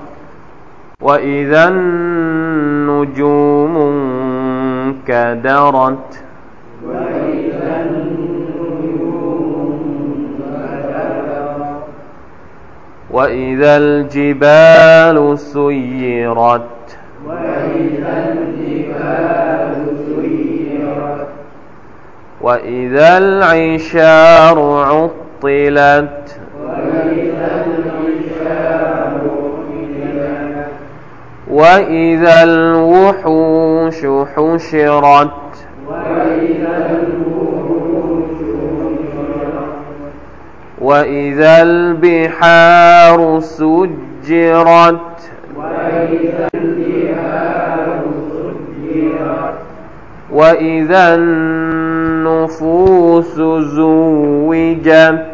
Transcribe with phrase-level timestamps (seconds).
[1.02, 3.76] وإذا النجوم
[5.08, 6.24] انكدرت.
[6.86, 9.72] وإذا النجوم
[10.54, 11.82] انكدرت.
[13.10, 16.98] وإذا الجبال سيرت.
[17.26, 21.26] وإذا الجبال سيرت.
[22.40, 24.58] وإذا العشار
[24.90, 26.17] عطلت.
[31.58, 34.06] وإذا الوحوش
[34.36, 35.30] حشرت
[40.80, 45.00] وإذا البحار سجرت
[50.32, 53.34] وإذا النفوس
[53.66, 55.26] زوجت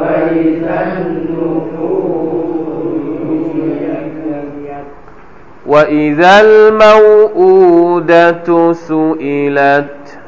[0.00, 1.71] وإذا النفوس
[5.72, 7.92] وإذا الموءودة
[8.72, 10.18] سئلت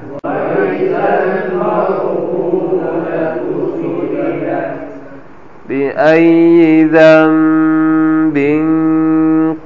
[5.68, 8.36] بأي ذنب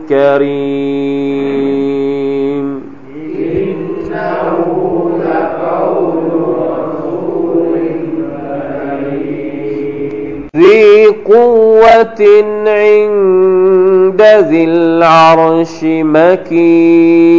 [0.08, 1.50] كريم
[3.38, 4.58] إنه
[5.20, 6.24] لقول
[6.58, 7.72] رسول
[8.96, 12.20] كريم ذي قوة
[12.66, 17.30] عند ذي العرش مكين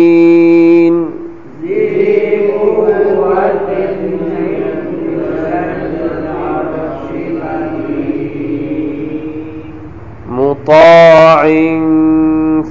[10.72, 11.44] طاع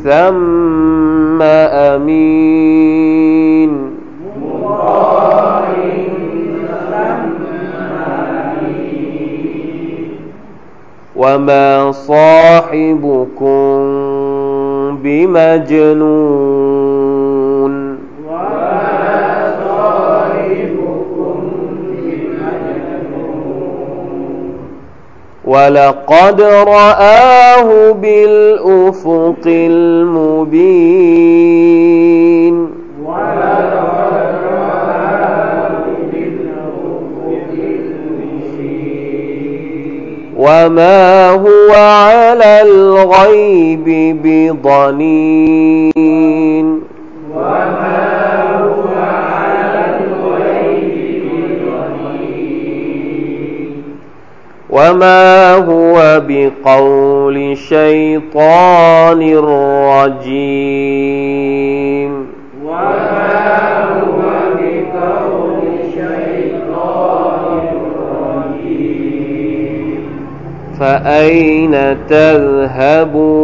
[0.05, 2.41] ثم أمين
[11.17, 13.51] وما صاحبكم
[15.03, 16.90] بمجنون
[25.51, 29.45] ولقد رآه بالأفق
[31.07, 31.11] المبين
[33.05, 35.71] ولقد رآه
[36.13, 37.51] بالأفق
[40.37, 43.87] وما هو على الغيب
[44.23, 45.71] بضنين
[54.73, 59.35] وما هو بقول شيطان
[60.25, 61.07] رجيم
[62.65, 64.21] وما هو
[64.55, 65.61] بقول
[65.95, 67.63] شيطان
[68.37, 70.03] رجيم
[70.81, 71.75] فأين
[72.09, 73.41] تذهبون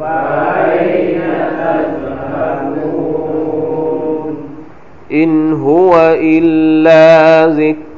[0.00, 1.20] فأين
[2.38, 3.16] تذهبون
[5.12, 7.85] إن هو إلا ذكر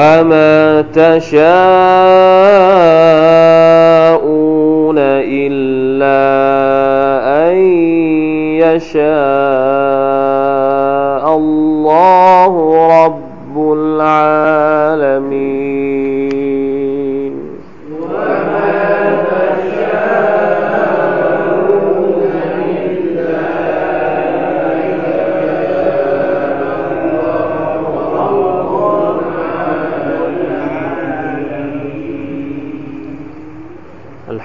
[0.00, 1.40] وما تشاءون
[5.28, 6.20] إلا
[7.48, 7.56] أن
[8.64, 9.99] يشاء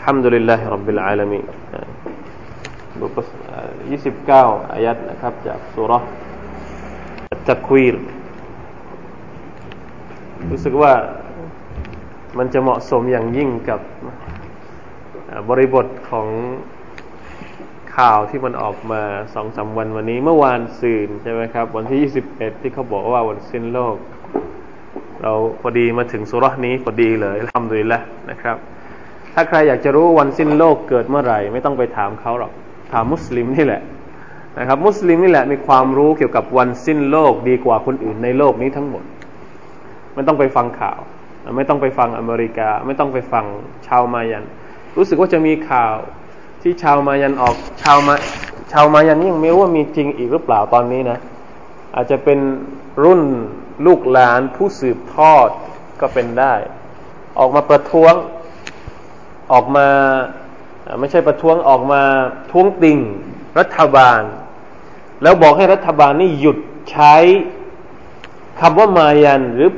[0.05, 1.47] الحمد لله رب العالمين
[3.01, 3.19] บท
[3.95, 6.11] 29 อายัดนะครับ จากสุรห์
[7.49, 7.97] ตักวีร
[10.51, 10.93] รู้สึกว่า
[12.39, 13.81] มันจะเหมาะสมอย่างยิ่งกับ
[15.49, 16.29] บริบทของ
[17.97, 19.03] ข่าวที่มันออกมา
[19.35, 21.99] สองสาวันวันนี้ เมื่อวานซืนใช่ไหมครับ วันที่
[22.35, 23.97] 21 ที่เขาบอกว่าวันสิ้นโลก
[25.23, 28.03] เราพอดีมาถึงสุรห์นี้พอดีเลยทำดีแล้ว
[28.33, 28.59] นะครับ
[29.36, 32.52] ถ้าใครอยากจะรู้วันสิ้นโลกเกิดเมื่อไหร่ ไม่ต้องไปถามเขาหรอก
[32.92, 33.82] ถามมุสลิมนี่แหละ
[34.60, 39.04] นะครับ มุสลิมนี่แหละมีความรู้เกี่ยวกับวันสิ้นโลกดีกว่าคนอื่นในโลกนี้ทั้งหมด
[40.16, 41.00] ไม่ต้องไปฟังข่าว
[41.58, 43.46] ไม่ต้องไปฟังอเมริกา ไม่ต้องไปฟัง
[43.88, 44.46] ชาวมายัน
[44.98, 45.96] รู้สึกว่าจะมีข่าว
[46.62, 48.16] ที่ชาวมายันออกชาวมา
[48.72, 51.18] ชาวมายันยังไม่รู้ว่ามีจริงอีกหรือเปล่าตอนนี้นะ
[51.96, 52.40] อาจจะเป็น
[53.04, 53.22] รุ่น
[53.86, 55.50] ลูกหลานผู้สืบทอด
[56.02, 56.54] ก็เป็นได้
[57.40, 58.14] ออกมาประท้วง
[59.52, 59.88] ออกมา
[61.00, 62.02] ไม่ใช่ประท้วงออกมา
[62.52, 62.98] ท้วงติง
[63.60, 64.22] รัฐบาล
[65.22, 66.58] แล้วบอกให้รัฐบาลนี่หยุด
[66.92, 67.16] ใช้
[68.60, 69.70] คำว่ามายัน หรือ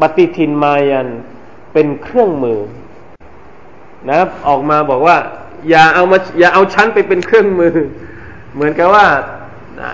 [0.00, 1.08] ปฏิทินมายัน
[1.72, 2.60] เป็นเครื่องมือ
[4.08, 5.16] นะครับออกมาบอกว่า
[5.68, 7.74] อย่าเอามาอย่าเอาชั้นไปเป็นเครื่องมือ
[8.54, 9.06] เหมือนกับว่า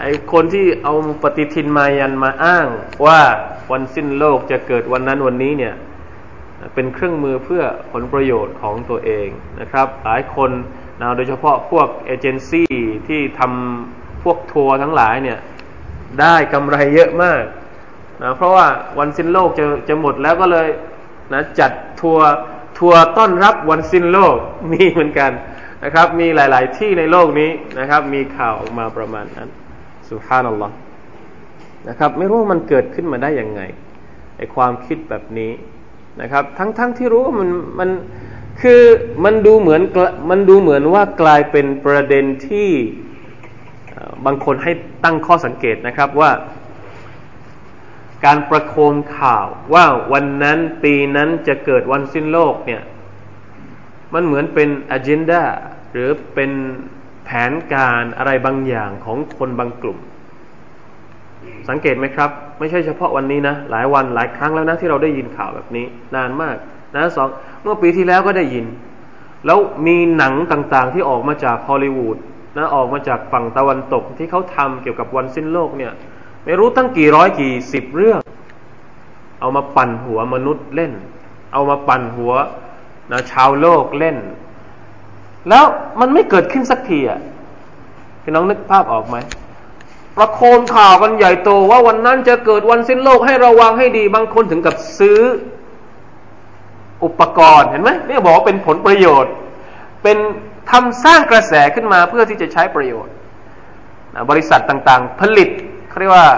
[0.02, 2.66] ไอ้คนที่เอาปฏิทินมายันมาอ้าง
[3.06, 3.20] ว่า
[3.70, 5.74] วันสิ้นโลกจะเกิดวันนั้นวันนี้เนี่ย
[6.74, 7.62] เป็นเครื่องมือเพื่อ
[7.92, 9.28] ผลประโยชน์ของตัวเอง
[9.60, 10.50] นะครับ หลายคน
[11.00, 12.72] นะโดยเฉพาะพวกเอเจนซี่
[13.08, 15.38] ที่ทำพวกทัวร์ทั้งหลายเนี่ย
[16.20, 17.42] ได้กำไรเยอะมาก
[18.22, 18.66] นะเพราะว่า
[18.98, 20.68] วันสิ้นโลกจะจะหมดแล้วก็เลย
[21.32, 22.28] นะจัดทัวร์
[22.78, 24.36] ทัวร์ต้อนรับวันสิ้นโลก
[24.72, 25.32] มีเหมือนกัน
[25.84, 29.48] นะครับ มีหลาย ๆ ที่ในโลกนี้นะครับ มีข่าวออกมาประมาณนั้น
[30.10, 30.74] สุฮานัลลอฮ์
[31.88, 33.62] นะครับ ไม่รู้มันเกิดขึ้นมาได้ยังไง
[34.36, 35.50] ไอความคิดแบบนี้
[36.20, 37.90] นะครับ ทั้งๆทที่รู้ว่ามันมัน
[38.60, 38.82] คือ
[39.24, 39.82] มันดูเหมือน
[40.30, 42.70] มันดูเหมือนว่ากลายเป็นประเด็นที่
[44.24, 44.72] บางคนให้
[45.04, 46.30] ตั้งข้อสังเกตนะครับว่า
[48.24, 52.82] การประโคมข่าวว่าวันนั้นปีนั้นจะเกิดวันสิ้นโลกเนี่ย
[54.14, 55.42] มันเหมือนเป็นอ g e n d a
[55.92, 56.50] หรือเป็น
[57.24, 59.98] แผนการอะไรบางอย่างของคนบางกลุ่ม
[61.68, 66.56] สังเกตไหมครับ ไม่ใช่เฉพาะวันนี้นะ หลายวันหลายครั้งแล้วนะที่เราได้ยินข่าวแบบนี้ นานมาก
[66.96, 67.28] นะสอง
[67.62, 68.66] เมื่อปีที่แล้วก็ได้ยิน
[69.46, 72.16] แล้วมีหนังต่างๆที่ออกมาจากฮอลลีวูด
[72.56, 75.92] นะออกมาจากฝั่งตะวันตกที่เขาทำเกี่ยวกับวันสิ้นโลกเนี่ย
[76.44, 78.20] ไม่รู้ตั้งกี่ร้อยกี่สิบเรื่อง
[79.40, 80.92] เอามาปั่นหัวมนุษย์เล่น
[81.52, 82.32] เอามาปั่นหัว
[83.12, 84.16] นะชาวโลกเล่น
[85.48, 85.64] แล้ว
[86.00, 87.20] มันไม่เกิดขึ้นสักทีอะ
[88.22, 89.16] พี่น้องนึกภาพออกไหม
[90.16, 95.20] ประโคมข่าวกันใหญ่โตว่าวันนั้นจะเกิดวันสิ้นโลกให้ระวังให้ดีบางคนถึงกับซื้อ
[97.04, 99.32] อุปกรณ์เห็นไหมนี่บอกว่าเป็นผลประโยชน์
[100.02, 100.18] เป็น
[100.70, 103.14] ทำสร้างกระแสขึ้นมาเพื่อที่จะใช้ประโยชน์
[104.30, 105.48] บริษัทต่างๆ ผลิต
[105.88, 106.28] เขาเรียกว่า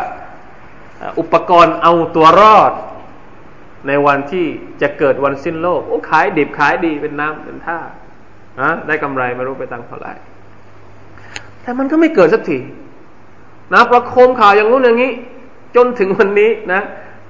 [1.20, 2.72] อุปกรณ์เอาตัวรอด
[3.88, 4.46] ในวันที่
[4.82, 7.78] จะเกิดวันสิ้นโลกโอ้ขายดิบขายดีเป็นน้ำเป็นท่า
[8.60, 10.12] นะได้กำไรไม่รู้ไปตังเท่าไหร่
[11.62, 12.58] แต่มันก็ไม่เกิดสักที
[13.73, 15.12] นะประโคมข่าวอย่างนู้นอย่างนี้
[15.76, 16.80] จนถึงวันนี้นะ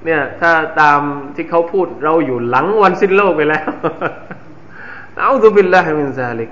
[0.04, 1.00] เนี่ย ถ้าตาม
[1.34, 3.68] ที่เขาพูดเราอยู่หลังวันสิ้นโลกไปแล้ว
[5.18, 6.50] เอาตุบิลลาฮิมินซาลิก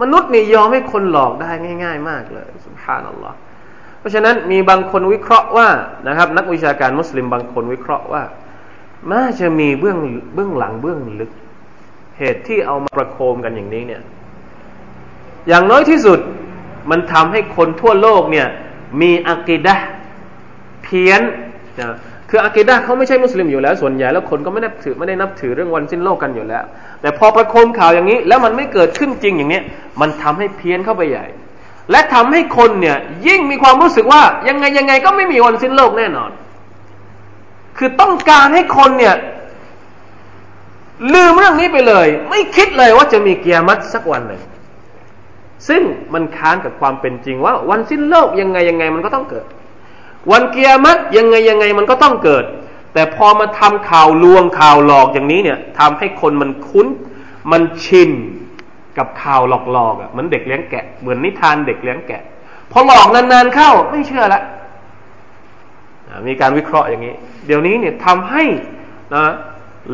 [0.00, 1.50] มนุษย์นี่ยอมให้คนหลอกได้
[1.84, 3.36] ง่าย ๆ มากเลยสุภานัลลอฮ์
[3.98, 5.68] เพราะฉะนั้นมีบางคนวิเคราะห์ว่า
[6.08, 8.22] นะครับ นักวิชาการมุสลิมบางคนวิเคราะห์ว่า
[9.12, 9.98] น่าจะมีเบื้อง
[10.34, 11.30] เบื้องหลังเบื้องลึก
[12.18, 14.02] เหตุที่เอามาประโคมกันอย่างนี้เนี่ย
[15.48, 16.18] อย่างน้อยที่สุด
[16.90, 18.48] มันทำให้คนทั่วโลกเนี่ย
[19.00, 19.74] มีอักิดะ
[20.82, 21.22] เพี้ยน
[21.80, 21.96] นะ
[22.30, 26.64] คืออักิดะเขาไม่ใช่มุสลิมอยู่แล้วส่วนใหญ่แล้วคนก็ไม่ได้ถือไม่ได้นับถือเรื่องวันสิ้นโลกกันอยู่แล้ว
[27.00, 29.60] แต่พอประโคมข่าวอย่างนี้ แล้วมันไม่เกิดขึ้นจริงอย่างนี้
[30.00, 31.26] มันทำให้เพี้ยนเข้าไปใหญ่
[31.90, 36.30] และทำให้คนเนี่ยยิ่งมีความรู้สึกว่ายังไงยังไงก็ไม่มีวันสิ้นโลกแน่นอน
[37.78, 39.14] คือต้องการให้คนเนี่ย
[41.14, 44.40] ลืมเรื่องนี้ไปเลย ไม่คิดเลยว่าจะมีเกียรติสักวันหนึ่ง
[45.68, 45.82] ซึ่ง
[46.14, 49.46] มันค้านกับความเป็นจริงว่า วันสิ้นโลกยังไงยังไงมันก็ต้องเกิด
[50.32, 52.44] วันเกียรติยังไงยังไงมันก็ต้องเกิด
[52.94, 56.86] แต่พอมาทำข่าวลวงข่าวหลอกอย่างนี้เนี่ยทำให้คนมันคุ้น
[57.52, 58.10] มันชิน
[58.98, 59.40] กับข่าว
[59.72, 62.22] หลอกๆอะเหมือนเด็กเลี้ยงแกะเหมือนนิทานเด็กเลี้ยงแกะ
[62.70, 64.42] พอหลอกนานๆเข้าไม่เชื่อละ
[66.26, 67.14] มีการวิเคราะห์อย่างนี้
[67.46, 68.44] เดี๋ยวนี้เนี่ยทำให้
[69.14, 69.24] นะ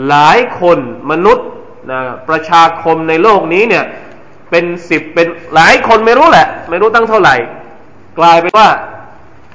[0.08, 0.78] หลายคน
[1.10, 1.46] มนุษย์
[1.90, 3.84] นะประชาคมในโลกนี้เนี่ย
[4.50, 7.34] เป็นสิบเป็นหลายคนไม่รู้แหละ ไม่รู้ตั้งเท่าไหร่
[8.18, 8.68] กลายเป็นว่า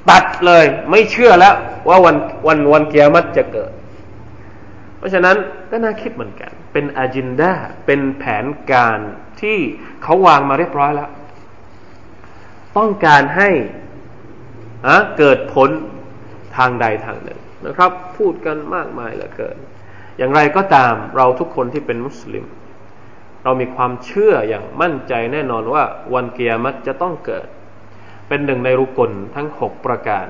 [0.09, 1.55] ตัดเลยไม่เชื่อแล้ว
[1.89, 2.15] ว่าวัน
[2.47, 3.71] วันวันเกียรติจะเกิด
[4.97, 5.35] เพราะฉะนั้น
[5.71, 7.51] ก็น่าคิดเหมือนกัน เป็นอ g e n d a
[7.85, 8.99] เป็นแผนการ
[9.41, 9.57] ที่
[10.03, 11.09] เขาวางมาเรียบร้อยแล้ว
[12.77, 13.49] ต้องการให้
[14.87, 15.69] อะเกิดผล
[16.57, 19.57] ทางใดทางหนึ่งนะครับ พูดกันมากมายเหลือเกิน
[20.17, 22.45] อย่างไรก็ตามเราทุกคนที่เป็นมุสลิม
[23.43, 25.83] เรามีความเชื่ออย่างมั่นใจแน่นอนว่า
[26.13, 27.47] วันเกียรติจะต้องเกิด
[28.27, 30.27] เป็นหนึ่งในรุกลทั้งหกประการ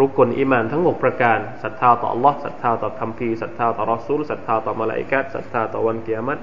[0.00, 6.42] รุกลอิมานทั้งหกประการศรัทธาต่อ Allah ศรัทธาต่อคำพีศรัทธาต่อรอซูลศรัทธาต่อมาลาอิกัดศรัทธาต่อวันเกียรติ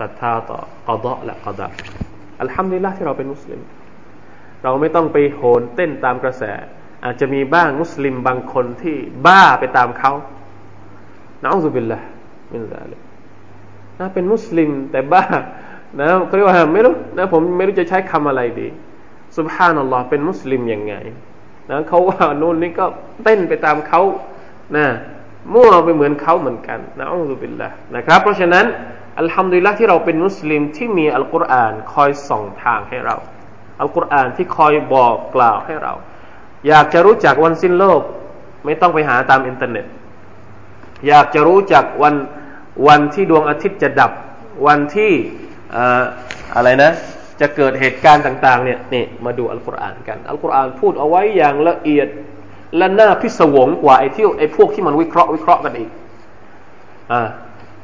[0.00, 1.68] ศรัทธาต่อกอดะและกอดะ
[2.40, 3.60] อัลฮัมดุลิลละที่เราเป็นมุสลิม
[4.62, 6.42] เราไม่ต้องไปโหนเต้นตามกระแส
[7.04, 10.12] อาจจะมีบ้างมุสลิมบางคนที่บ้าไปตามเขา
[11.42, 11.98] นะอุบิลละ
[12.52, 13.11] มินซาลิก
[13.98, 15.24] นะเป็นมุสลิมแต่บ้า
[16.00, 18.68] นะเขาเรียกว่าไม่รู้นะผมไม่รู้จะใช้คำอะไรดี
[19.38, 20.94] سبحان اللهเป็นมุสลิมยังไง
[21.70, 22.86] นะเขาว่านู่นนี่ก็
[23.24, 24.02] เต้นไปตามเขา
[24.76, 24.86] นะ
[25.52, 28.64] มั่วไปเหมือนเขาเหมือนกันนะنعوذ باللهนะครับ เพราะฉะนั้น
[29.20, 33.16] الحمد للهที่เราเป็นมุสลิมที่มีอัลกุรอานคอยส่องทางให้เรา
[33.80, 35.92] อัลกุรอานที่คอยบอกกล่าวให้เรา
[36.68, 38.02] อยากจะรู้จักวันสิ้นโลก
[38.64, 39.86] ไม่ต้องไปหาตามอินเทอร์เน็ต
[41.08, 42.14] อยากจะรู้จักวัน
[42.88, 44.12] วันที่ดวงอาทิตย์จะดับ
[44.66, 45.12] วันที่
[46.56, 46.90] อะไรนะ
[47.40, 52.08] จะเกิดเหตุการณ์ต่างๆเนี่ยนี่มาดูอัลกุรอานกัน อัลกุรอานพูดเอาไว้อย่างละเอียด
[52.76, 55.90] และน่าพิศวงกว่าไอ้ที่ไอ้พวกที่มันวิเคราะห์วิเคราะห์กันอีก
[57.12, 57.22] อ่า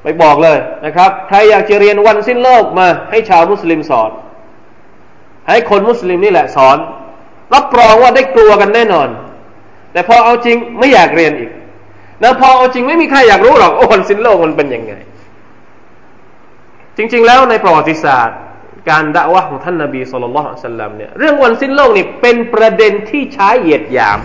[0.03, 4.11] ไปบอกเลยนะครับ ใครอยากจะเรียนวันสิ้นโลกมา ให้ชาวมุสลิมสอน
[5.49, 6.79] ให้คนมุสลิมนี่แหละสอน
[7.55, 9.09] รับรองว่าได้กลัวกันแน่นอน
[9.93, 11.51] แต่พอเอาจริงไม่อยากเรียนอีก
[12.23, 14.93] นะพอจริงไม่มีใครอยากรู้หรอกโอ้วันสิ้นโลกมันเป็นยังไง
[16.97, 18.39] จริง ๆ แล้วในประวัติศาสตร์
[18.91, 24.19] การด่าวะของท่านนาบีสุลต่านสัลลัมเนี่ยเรื่องวันสิ้นโลกนี่เป็นประเด็นที่ใช้เหยียดหยาม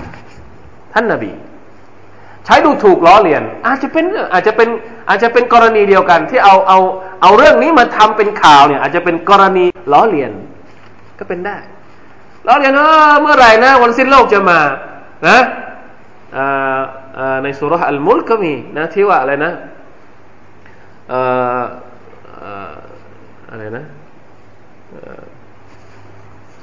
[0.93, 1.31] ท่านนาบี
[2.45, 4.69] ใช้ดูถูกล้อเลียน อาจจะเป็นอาจจะเป็น
[5.09, 6.79] อาจจะเป็นกรณีเดียวกัน ที่เอาเอา
[7.21, 10.31] เอาเรื่องนี้มาทำเป็นข่าวเนี่ย อาจจะเป็นกรณีล้อเลียน
[11.19, 11.57] ก็เป็นได้
[12.47, 12.73] ล้อเลียน
[13.21, 14.59] เมื่อไหร่นะ วันสิ้นโลกจะมา
[15.27, 15.39] นะ
[17.43, 19.51] ในสุรษอัลมุลก็มีนะที่ว่าอะไรนะ
[23.51, 23.83] อะไรนะ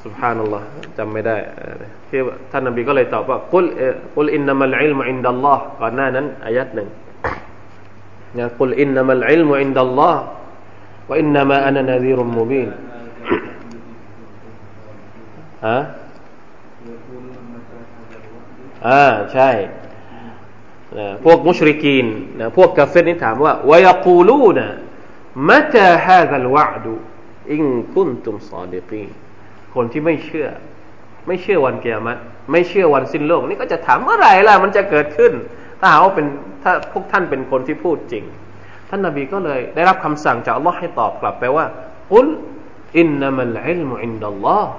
[0.05, 0.65] สุบฮานัลลอฮ์
[0.99, 1.37] จำไม่ได้
[2.09, 3.67] ที่ท่านนบีก็เลยตอบว่ากุล
[4.17, 6.89] กุลอินนัมัลอิลมุอินดัลลอฮ์ก่อนหน้านั้นอายัดหนึ่ง
[8.39, 10.23] นะกุลอินนัมัลอิลมุอินดัลลอฮ์
[11.09, 12.69] ว่าอินนามะอันนาซีรุมมุบิน
[15.67, 15.79] ฮะ
[18.89, 19.51] อ่าใช่
[20.99, 22.07] นะพวกมุชริกีน
[22.41, 24.67] นะพวกกาเฟรนี่ถามว่าวายกูลูนะ
[25.49, 26.95] มะตาฮาซัลวะดู
[27.51, 29.05] อิงคุนตุมซอดีกี
[29.75, 30.49] คนที่ไม่เชื่อ
[31.27, 32.19] ไม่เชื่อวันเกียรติ
[32.51, 35.33] ไม่เชื่อวันสิ้นโลก นี่ก็จะถามเมื่อไหร่ล่ะมันจะเกิดขึ้น
[35.81, 36.27] ถ้าหาว่าเป็น
[36.63, 38.25] ถ้าพวกท่านเป็นคนที่พูดจริง
[38.89, 41.67] ท่านนาบีก็เลยได้รับคำสั่งจากอัลลอฮ์ให้ตอบกลับไปว่า
[42.15, 42.29] อุล
[42.99, 44.71] อินนามัลอิลมุอินดัลลอฮ์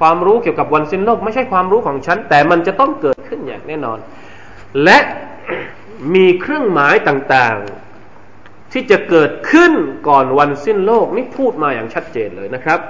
[0.00, 3.98] ความรู้เกี่ยวกับวันสิ้นโลก ไม่ใช่ความรู้ของฉัน แต่มันจะต้องเกิดขึ้นอย่างแน่นอน
[4.84, 4.98] และ
[6.14, 9.72] มีเครื่องหมายต่างๆ ที่จะเกิดขึ้น
[10.08, 12.80] ก่อนวันสิ้นโลก นี่พูดมาอย่างชัดเจนเลยนะครับ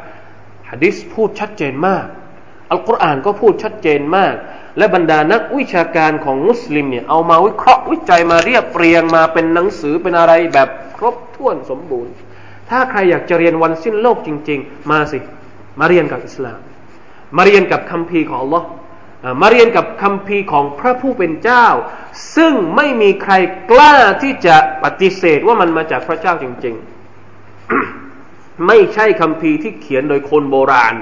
[0.70, 2.06] ฮะดิษพูดชัดเจนมาก
[2.70, 4.34] อัลกุรอานก็พูดชัดเจนมาก
[4.78, 12.12] และบรรดานักวิชาการของมุสลิมเนี่ยเอามาวิเคราะห์วิจัยมาเรียบเรียงมาเป็นหนังสือเป็นอะไรแบบครบถ้วนสมบูรณ์
[12.70, 15.18] ถ้าใครอยากจะเรียนวันสิ้นโลกจริง ๆ มาสิ
[15.80, 16.60] มาเรียนกับอิสลาม
[17.36, 18.62] มาเรียนกับคำพีของ Allah
[19.40, 21.66] มาเรียนกับคำพีของพระผู้เป็นเจ้า
[22.36, 23.32] ซึ่งไม่มีใคร
[23.70, 26.74] กล้าที่จะปฏิเสธว่ามันมาจากพระเจ้าจริง
[27.30, 30.94] ๆ ไม่ใช่คำพีที่เขียนโดยคนโบราณ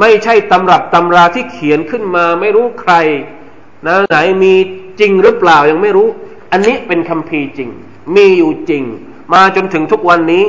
[0.00, 2.94] ไม่ใช่ตำรับตำราที่เขียนขึ้นมา ไม่รู้ใคร
[3.86, 4.54] นะไหนมี
[5.00, 6.08] จริงหรือเปล่ายังไม่รู้
[6.52, 7.68] อันนี้เป็นคำพีจริง
[8.16, 8.82] มีอยู่จริง
[9.32, 10.44] มาจนถึงทุกวันนี้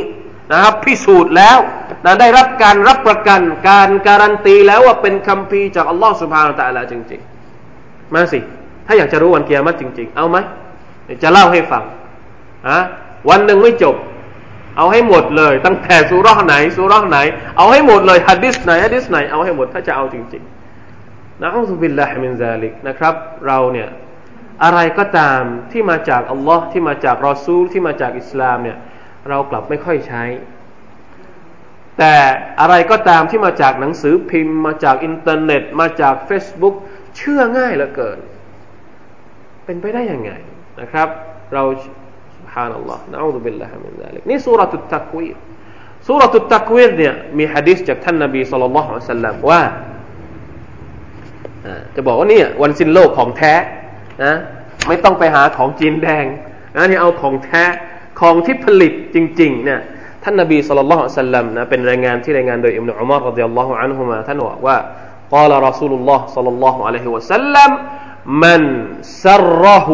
[0.52, 1.58] นะครับ พิสูจน์แล้ว
[2.06, 7.22] นะได้รับการรับประกันการการันตีแล้วว่าเป็นคำพีจากอัลลอฮฺสุบฮานาตะลาจริง
[7.66, 8.40] ๆ มาสิ
[8.88, 10.38] ถ้าอยากจะรู้วันเกียรติจริง ๆ เอาไหม
[11.24, 11.84] จะเล่าให้ฟัง
[12.68, 12.80] อะ
[13.30, 13.96] วันหนึ่งไม่จบ
[14.78, 17.18] เอาให้หมดเลย ตั้งแต่ซูเราะฮ์ไหนซูเราะฮ์ไหน
[17.58, 20.44] เอาให้หมดเลยฮัดดิสไหนฮัดดิสไหนเอาให้หมดถ้าจะเอาจริง
[20.94, 23.14] ๆนะنعوذ بالله من ذلكนะครับ
[23.48, 23.90] เราเนี่ย
[24.64, 28.78] อะไรก็ตามที่มาจากอัลลอฮ์ที่มาจากรอซูลที่มาจากอิสลามเนี่ย
[29.30, 30.24] เรากลับไม่ค่อยใช้
[31.98, 32.16] แต่
[32.62, 36.76] อะไรก็ตามที่มาจากหนังสือพิมพ์ มาจากอินเทอร์เน็ต มาจาก Facebook
[37.18, 38.20] เชื่อง่ายเหลือเกิน
[39.66, 40.32] เป็นไปได้ยังไง
[40.82, 41.08] นะครับ
[41.54, 41.64] เรา
[42.54, 45.38] ฮานัลลอฮ์นะอูดุบิลลาฮิมินซาลิกนี่สุรตุตักวีร
[46.08, 49.62] สุรตุตักวีรเนี่ยมีฮะดิษจากท่านนบีสุลต่านละฮ์สัลลัมว่า
[51.96, 53.54] จะบอกว่านี่วันสิ้นโลกของแท้
[54.24, 54.34] นะ
[54.88, 56.26] ไม่ต้องไปหาของจีนแดง
[56.76, 57.64] นะนี่เอาของแท้
[58.21, 59.81] ของที่ผลิตจริงๆเนี่ย
[60.25, 64.77] ท่านนบีสุลต่านสัลลัมนะเป็นรายงานที่รายงานโดยอิมนุอุมารรดิยัลลอฮุอันฮุมาท่านบอกว่า
[65.37, 67.71] قال رسول الله صلى الله عليه وسلم
[68.45, 68.61] من
[69.01, 69.89] سره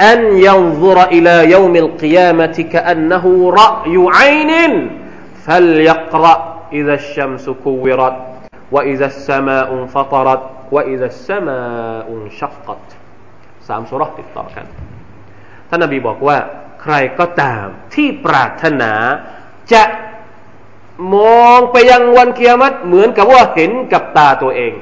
[0.00, 3.24] أن ينظر إلى يوم القيامة كأنه
[3.62, 4.52] رأي عين
[5.46, 6.36] فليقرأ
[6.72, 8.16] إذا الشمس كورت
[8.74, 10.42] وإذا السماء انفطرت
[10.74, 12.84] وإذا السماء انشقت
[13.68, 14.66] สามสุรติดต่อกัน
[15.68, 16.36] ท่านนบีบอกว่า
[16.81, 17.65] ใครก็ตาม
[17.95, 18.93] ที่ปรารถนา
[19.73, 19.83] จะ
[21.15, 24.73] มองไปยังวันเกียรติเหมือนกับว่าเห็นกับตาตัวเอง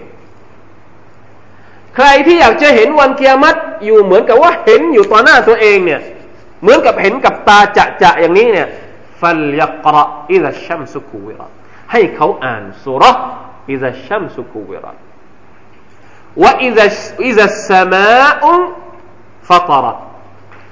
[1.95, 6.01] ใครที่อยากจะเห็นวันเกียรติอยู่เหมือนกับว่าเห็นอยู่ต่อหน้าตัวเองเนี่ย
[6.61, 8.67] เหมือนกับเห็นกับตาจะจะอย่างนี้เนี่ย
[9.21, 11.47] ฟัลยักระอิดะชัมสุกูวิรั
[11.91, 13.03] ให้เขาอ่านสุร
[13.69, 14.93] อิดะชัมสุกูวิรั
[16.41, 16.87] ว่าอิดะ
[17.25, 18.53] อิดะสมาอุ
[19.49, 19.93] ฟัตระ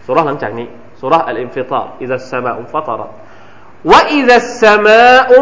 [0.05, 0.67] สุรหลังจากนี้
[1.01, 3.07] สุรอัลอินฟิตาร์อิดะสมาอุฟัตระ
[3.91, 5.41] ว่าอิดะสมาอุ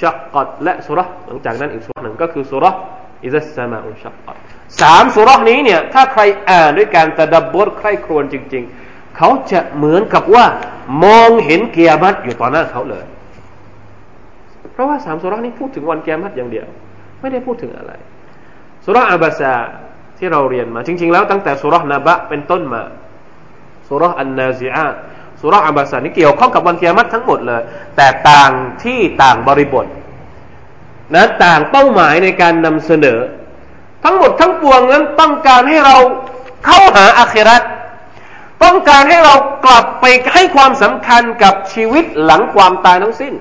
[0.00, 2.64] ชักกัดและสุรหลังจากนั้นอีกสุรหนึ่งก็คือสุร
[3.24, 4.36] อิดะสมาอุชักกัด
[4.80, 10.44] สามสุรนี้เนี่ยถ้าใครอ่านด้วยการตะดับบทใครครวญจริง ๆ เขาจะเหมือนกับว่า
[11.04, 13.04] มองเห็นเกียรติอยู่ต่อหน้าเขาเลย
[14.72, 16.66] เพราะว่าสามสุรนี้พูดถึงวันเกียรติอย่างเดียว
[17.20, 17.92] ไม่ได้พูดถึงอะไร
[18.84, 19.52] สุรอับบาซา
[20.18, 22.82] ที่เราเรียนมา จริง ๆ แล้วตั้งแต่สุรนาบะเป็นต้นมา
[23.88, 24.86] สุรอันนาซิอา
[25.40, 27.62] สุรอับบาซานี่เกี่ยวข้องกับวันเกียรติทั้งหมดเลย
[27.96, 28.50] แต่ต่าง
[28.84, 29.86] ที่ต่างบริบท
[31.14, 33.18] นะต่างเป้าหมายในการนำเสนอ
[34.04, 35.96] ทั้งหมดทั้งปวงนั้นต้องการให้เรา
[36.66, 37.62] เข้าหาอาครัต
[38.64, 43.34] ต้องการให้เรากลับไปให้ความสำคัญกับชีวิตหลังความตายทั้งสิ้น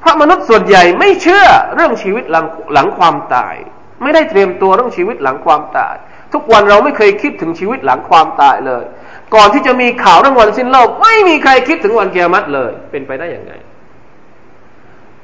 [0.00, 3.54] เพราะมนุษย์ส่วนใหญ่ไม่เชื่อเรื่องชีวิตหลังหลังความตาย
[4.02, 5.94] ไม่ได้เตรียมตัวเรื่องชีวิตหลังความตาย
[6.34, 8.84] ทุกวันเราไม่เคยคิดถึงชีวิตหลังความตายเลย
[9.34, 13.52] ก่อนที่จะมีข่าวเรื่องวันสิ้นโลก ไม่มีใครคิดถึงวันเกียรติเลย เป็นไปได้อย่างไง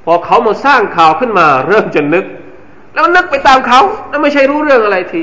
[0.05, 2.25] พอเขามาสร้างข่าวขึ้นมา เริ่มจะนึก
[2.95, 5.23] แล้วนึกไปตามเขาแล้วไม่ใช่รู้เรื่องอะไรที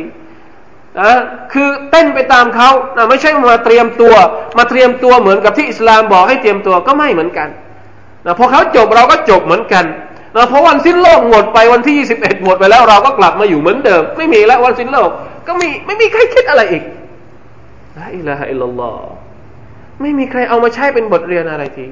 [1.00, 1.19] นะ
[1.54, 4.13] คือเต้นไปตามเขานะไม่ใช่มาเตรียมตัว
[4.58, 7.48] มาเตรียมตัวเหมือนกับที่อิสลามบอกให้เตรียมตัวก็ไม่เหมือนกัน
[8.26, 9.86] นะพอเขาจบเราก็จบเหมือนกัน
[10.36, 15.10] นะเพราะวันสิ้นโลกหมดไปวันที่ 21 หมดไปแล้วเราก็กลับมาอยู่เหมือนเดิม ไม่มีแล้ววันสิ้นโลก
[15.47, 16.84] ก็มีไม่มีใครคิดอะไรอีก
[17.97, 19.12] ลาอิลาฮะอิลลอฮ์
[20.01, 21.86] ไม่มีใครเอามาใช้เป็นบทเรียนอะไรที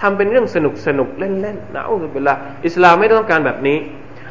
[0.00, 2.34] ทำเป็นเรื่องสนุกสนุกเล่นๆนะอุบิลละ
[2.66, 3.78] อิสลามไม่ต้องการแบบนี้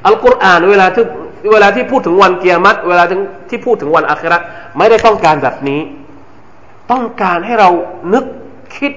[0.05, 1.05] อัลกุรอานเวลาที่
[1.51, 3.03] เวลาที่พูดถึงวันเกียรติเวลา
[3.49, 4.37] ที่พูดถึงวันอาครา
[4.77, 5.81] ไม่ได้ต้องการแบบนี้
[6.91, 7.69] ต้องการให้เรา
[8.13, 8.25] นึก
[8.77, 8.91] คิด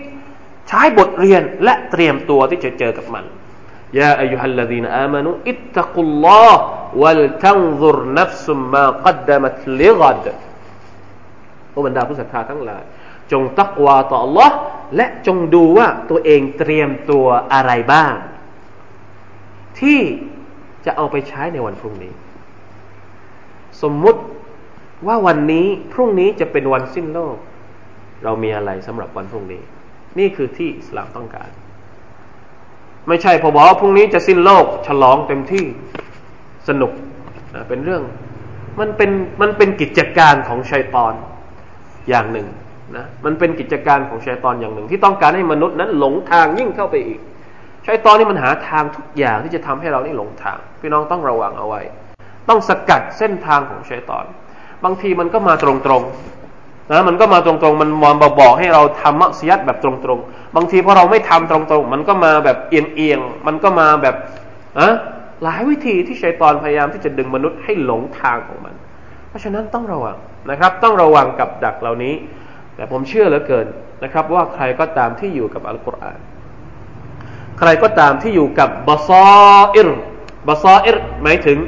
[0.68, 3.24] ใช้บทเรียนและเตรียมตัวที่จะเจอกับมัน
[3.98, 6.62] ยาอายุฮัลลดีนอามานุอิตตะกุลลอฮ์
[7.02, 10.26] วัลตันซุรนัฟซุมมากัดดมัตลิกัด
[11.72, 12.82] พวกบรรดาผู้ศรัทธาทั้งหลาย
[13.32, 14.50] จงตักวาต่อ Allah
[14.96, 18.14] และจงดูว่าตัวเองเตรียมตัวอะไรบ้าง
[19.80, 20.00] ที่
[20.84, 22.12] จะเอาไปใช้ในวันพรุ่งนี้
[23.82, 24.20] สมมุติ
[25.06, 27.36] ว่าวันนี้พรุ่งนี้จะเป็นวันสิ้นโลก
[28.24, 29.62] เรามีอะไรสำหรับวันพรุ่งนี้
[30.18, 31.50] นี่คือที่อิสลามต้องการ
[33.08, 35.64] ไม่ใช่พอบอกว่าพรุ่งนี้จะสิ้นโลก ฉลองเต็มที่
[36.68, 36.92] สนุก
[37.54, 38.02] นะเป็นเรื่อง
[38.80, 41.12] มันเป็นมันเป็นกิจการของชัยตอน
[42.08, 42.46] อย่างหนึ่ง
[42.96, 47.20] นะมันเป็นกิจการของชัยตอนอย่างหนึ่ง ที่ต้องการให้มนุษย์นั้นหลงทางยิ่งเข้าไปอีก
[47.86, 51.80] ชัยตอนนี่มันหาทางทุกอย่างที่จะทำให้เรานี่หลงทาง พี่น้องต้องระวังเอาไว้
[52.48, 54.24] ต้องสกัดเส้นทางของชัยตอน
[54.84, 56.47] บางทีมันก็มาตรงๆ
[56.90, 64.14] นะมันก็มาตรงๆ มันมอนบอกให้เราทำมัสยัดแบบตรงๆ บางทีพอเราไม่ทำตรงๆ มันก็มาแบบเอียงๆ มันก็มาแบบ
[64.78, 64.88] อะ
[65.44, 68.74] หลายวิธีที่ชัยตอนพยายามที่จะดึงมนุษย์ให้หลงทางของมัน
[69.28, 70.16] เพราะฉะนั้นต้องระวัง
[70.50, 72.14] นะครับ ต้องระวังกับดักเหล่านี้
[72.74, 73.66] แต่ผมเชื่อเหลือเกิน
[74.04, 76.18] นะครับ ว่าใครก็ตามที่อยู่กับอัลกุรอาน
[77.58, 79.26] ใครก็ตามที่อยู่กับบาซา
[79.74, 79.88] อิร
[80.48, 81.58] บาซาอิรหมายถึง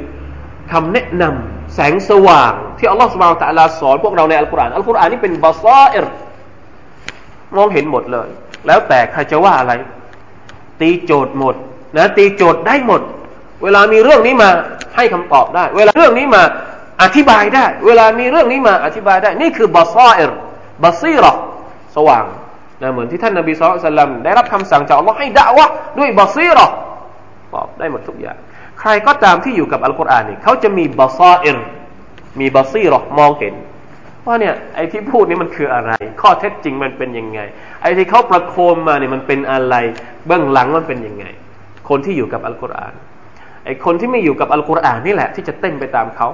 [0.71, 6.05] คำแนะนำ แสงสว่างที่อัลลอฮฺสุบานตะลาสอนพวกเราในอัลกุรอานอัลกุรอานนี่เป็นบาซาอิร
[7.55, 8.27] มองเห็นหมดเลย
[8.67, 9.73] แล้วแต่ใครจะว่าอะไร
[10.81, 11.55] ตีโจทย์หมด
[11.97, 13.01] นะตีโจทย์ได้หมด
[13.63, 14.49] เวลามีเรื่องนี้มา
[14.95, 16.43] ให้คำตอบได้ เวลาเรื่องนี้มา
[17.03, 20.31] อธิบายได้ เวลามีเรื่องนี้มาอธิบายได้ นี่คือบาซาอิร
[20.83, 21.31] บาซีรอ
[21.95, 22.25] สว่าง
[22.81, 25.65] นะเหมือนที่ท่านนบีสุลต่านได้รับคำสั่งจากอัลลอฮ์ให้ด่าวะ
[25.99, 26.65] ด้วยบาซีรอ
[27.53, 28.37] ตอบได้หมดทุกอย่าง
[28.81, 31.57] ใครก็ตามที่อยู่กับอัลกุรอานนี่เขาจะมีบาซาอิร
[32.39, 33.53] มีบาซีรอมองเห็น
[34.25, 35.91] ว่าเนี่ยไอ้ที่พูดนี้มันคืออะไร
[36.21, 37.39] ข้อเท็จจริงมันเป็นยังไง
[37.81, 39.75] ไอ้ที่เขาประโคมมาเนี่ยมันเป็นอะไร
[40.27, 41.25] เบื้องหลังมันเป็นยังไง
[41.89, 42.93] คนที่อยู่กับอัลกุรอาน
[43.65, 46.27] ไอคนที่ไม่อยู่กับอัลกุรอานนี่แหละ ที่จะเต้นไปตามเขา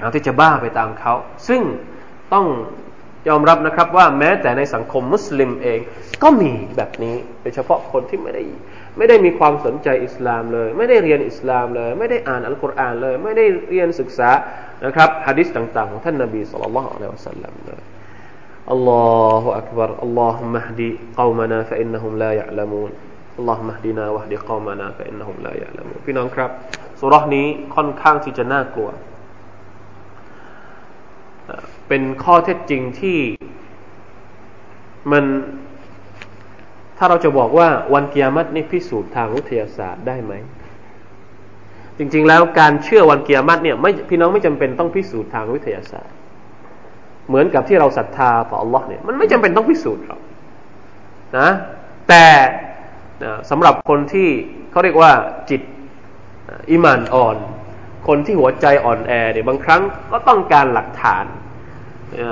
[0.00, 1.12] เอาที่จะบ้าไปตามเขา
[1.48, 1.62] ซึ่ง
[2.32, 2.46] ต้อง
[3.28, 5.80] ยอมรับนะครับว่าแม้แต่ในสังคมมุสลิมเอง
[6.22, 8.42] ก็มีแบบนี้โดยเฉพาะคนที่ไม่ได้
[8.97, 14.29] ไม่ได้มีความสนใจอิสลามเลย ไม่ได้เรียนอิสลามเลย ไม่ได้อ่านอัลกุรอานเลย ไม่ได้เรียนศึกษา
[14.85, 17.81] นะครับฮะดิษต่างๆของท่านนบีสุลต่านละฮ์อัลลอฮฺสัลลัมเลย
[18.71, 22.91] อัลลอฮฺอักบารอัลลอฮฺมะฮดี قومنا فإنهم لا يعلمون
[23.37, 26.49] อัลลอฮฺมะดีนาวะฮดีกอมานาฟะอินนะฮุมลายะละมูพี่น้องครับ
[26.99, 28.89] สุรษนี้ค่อนข้างที่จะน่ากลัว
[31.87, 33.19] เป็นข้อเท็จจริงที่
[35.11, 35.25] มัน
[35.62, 35.62] ถ้
[37.04, 40.32] าเราจะบอกว่าวันกิยามัตนี่พิสูจน์ทางวิทยาศาสตร์ได้ไหม
[41.98, 46.14] จริง ๆ แล้วการเชื่อวันกิยามัตเนี่ยไม่พี่น้องไม่จำเป็นต้องพิสูจน์ทางวิทยาศาสตร์
[47.28, 50.20] เหมือนกับที่เราศรัทธาต่อ Allah เนี่ยมันไม่จำเป็นต้องพิสูจน์หรอก
[51.38, 51.48] นะ
[52.08, 52.24] แต่
[53.50, 54.28] สำหรับคนที่
[54.70, 55.12] เขาเรียกว่า
[55.50, 55.60] จิต
[56.70, 57.36] อิมานอ่อน
[58.08, 61.24] คนที่หัวใจอ่อนแอเนี่ยบางครั้งก็ต้องการหลักฐาน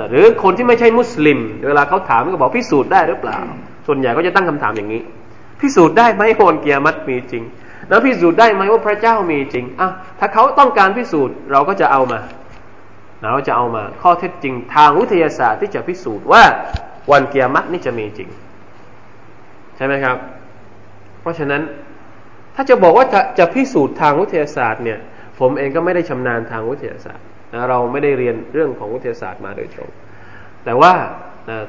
[0.09, 3.39] หรือคนที่ไม่ใช่มุสลิม เวลาเขาถามก็บอกพิสูจน์ได้หรือเปล่า
[3.87, 5.01] ส่วนใหญ่ก็จะตั้งคำถามอย่างนี้
[5.61, 7.43] พิสูจน์ได้ไหมโคนเกียรมัดมีจริง
[7.89, 12.19] แล้วพิสูจน์ได้ไหมว่าพระเจ้ามีจริงอะถ้าเขาต้องการพิสูจน์เราก็จะเอามา
[13.21, 16.43] เราจะเอามาข้อเท็จจริงทางวิทยาศาสตร์ที่จะพิสูจน์ว่า
[17.11, 18.29] วันเกียรมัดนี่จะมีจริง
[19.75, 20.17] ใช่ไหมครับ
[21.21, 21.61] เพราะฉะนั้น
[22.55, 24.99] ถ้าจะบอกว่าจะจะพิสูจน์ทางวิทยาศาสตร์เนี่ย
[25.39, 29.89] ผมเองก็ไม่ได้ชำนาญทางวิทยาศาสตร์นะเราไม่ได้เรียนเรื่องของวิทยาศาสตร์มาโดยตรง
[30.65, 30.93] แต่ว่า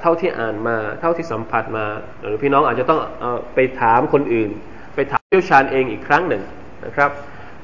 [0.00, 1.84] เท่าที่อ่านมาเท่าที่สัมผัสมา
[2.22, 3.00] หรือพี่น้องอาจจะต้อง
[3.54, 4.50] ไปถามคนอื่น
[4.94, 6.42] ไปถามเชี่ยวชาญเองอีกครั้งหนึ่ง
[6.84, 7.10] นะครับ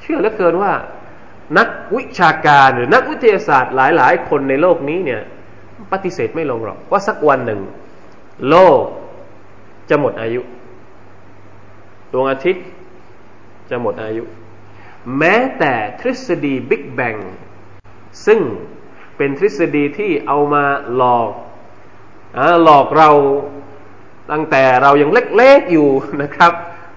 [0.01, 0.73] เชื่อเหลือเกินว่า
[1.59, 5.23] นักวิชาการหรือนักวิทยาศาสตร์หลายๆ คนในโลกนี้เนี่ย
[5.93, 7.61] ปฏิเสธไม่ลงหรอกว่าสักวันหนึ่ง
[8.51, 8.81] โลก
[9.91, 10.41] จะหมดอายุ
[12.13, 12.65] ดวงอาทิตย์
[13.71, 14.25] จะหมดอายุ
[15.19, 17.17] แม้แต่ทฤษฎีบิ๊กแบง
[18.27, 18.41] ซึ่ง
[19.17, 20.65] เป็นทฤษฎีที่เอามา
[20.97, 21.29] หลอก
[22.63, 23.11] หลอกเรา
[24.33, 25.89] ตั้งแต่เรายังเล็กๆอยู่
[26.23, 26.53] นะครับ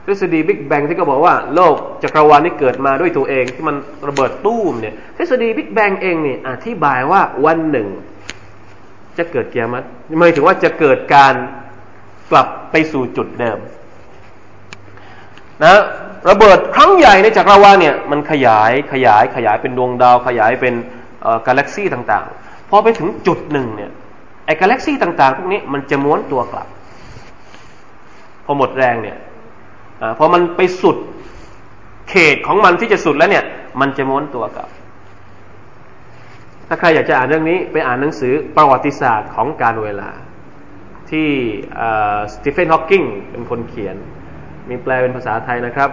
[0.06, 3.76] ทฤษฎีบิ๊กแบงที่ก็บอกว่าโลกจักรวาลนี้เกิดมาด้วยตัวเองที่มัน
[4.08, 7.88] ระเบิดตู้มเนี่ยทฤษฎีบิ๊กแบงเองเนี่ยอธิบายว่าวันหนึ่ง
[9.18, 9.70] จะเกิดเกียรติ
[10.20, 11.34] หมายถึงว่าจะเกิดการ
[12.32, 13.58] กลับไปสู่จุดเดิม
[15.64, 15.82] นะ
[16.30, 20.74] ระเบิดครั้งใหญ่ในจักรวาลเนี่ยมันขยายขยายขยายเป็นดวงดาวขยายเป็น
[21.48, 23.92] กาแล็กซี่ต่างๆพอไปถึงจุดหนึ่งเนี่ย
[24.46, 26.68] ไอ้กาแล็กซี่ต่างๆพวกนี้มันจะม้วนตัวกลับ
[28.46, 29.18] พอหมดแรงเนี่ย
[30.02, 30.98] อพอมันไปสุด
[32.10, 33.46] เขตของมันที่จะสุดแล้วเนี่ย
[33.82, 34.70] มันจะม้วนตัวกลับ
[36.68, 40.10] ถ้าใครอยากจะอ่านเรื่องนี้ไปอ่านหนังสือประวัติศาสตร์ของการเวลา
[41.12, 41.30] ที่
[42.34, 43.96] สตีเฟนฮอว์กิงเป็นคนเขียน
[44.70, 45.90] มีแปลเป็นภาษาไทยนะครับ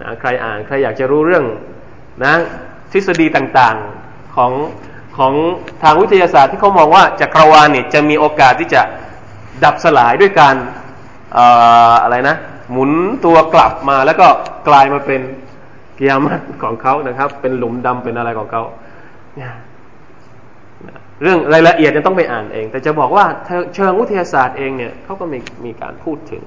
[0.00, 1.44] นะใครอ่านใครอยากจะรู้เรื่อง
[2.24, 2.34] นะ
[2.92, 4.52] ทฤษฎีต่างๆของ
[5.18, 5.34] ของ
[5.82, 8.82] ทางวิทยาศาสตร์ที่เขามองว่าจักรวาลเนี่ยจะมีโอกาสที่จะ
[9.64, 10.54] ดับสลายด้วยการ
[12.02, 12.36] อะไรนะ
[12.72, 12.90] หมุน
[13.24, 14.26] ตัวกลับมาแล้วก็
[14.68, 15.20] กลายมาเป็น
[15.96, 18.62] เกียร์มัดของเขานะครับ เป็นหลุมดำเป็นอะไรของเขา
[21.22, 23.24] เรื่องรายละเอียดจะต้องไปอ่านเอง แต่จะบอกว่า
[23.74, 26.42] เชิงวิทยาศาสตร์เองเนี่ยเขาก็มีมีการพูดถึง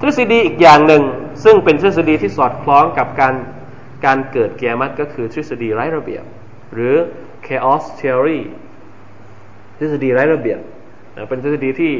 [0.00, 1.02] ทฤษฎีอีกอย่างหนึ่ง
[1.44, 3.34] ซึ่งเป็นทฤษฎีที่สอดคล้องกับการ
[4.04, 6.24] การเกิดเกียรติก็คือทฤษฎีไร้ระเบียบ
[6.74, 6.94] หรือ
[7.48, 8.40] chaos theory
[9.78, 10.60] ทฤษฎีไร้ระเบียบ
[11.28, 11.92] เป็นทฤษฎีที่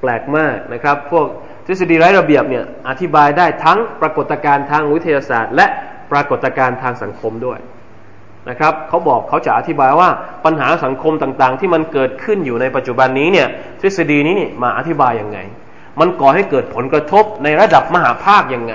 [0.00, 1.26] แปลกมากนะครับ พวก
[1.66, 5.66] ทฤษฎีไร้ระเบียบเนี่ยอธิบายได้ทั้งปรากฏการณ์ทางวิทยาศาสตร์ และ
[6.12, 7.58] ปรากฏการณ์ทางสังคมด้วย
[8.50, 10.10] นะครับเขาบอกเขาจะอธิบายว่า
[10.44, 13.48] ปัญหาสังคมต่างๆ ที่มันเกิดขึ้นอยู่ในปัจจุบันนี้เนี่ย
[13.80, 15.38] ทฤษฎีนี้นี่มาอธิบายยังไง
[16.00, 18.74] มันก่อให้เกิดผลกระทบในระดับมหาภาคยังไง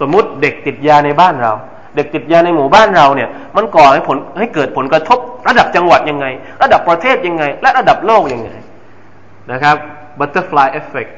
[0.00, 1.52] สมมุติเด็กติดยาในบ้านเรา
[1.96, 6.26] เด็กติดยาในหมู่บ้านเราเนี่ย มันก่อให้ผลให้เกิดผลกระทบระดับจังหวัดยังไง
[6.62, 8.50] ระดับประเทศยังไง และระดับโลกยังไง
[9.52, 9.76] นะครับ
[10.18, 11.12] butterfly effect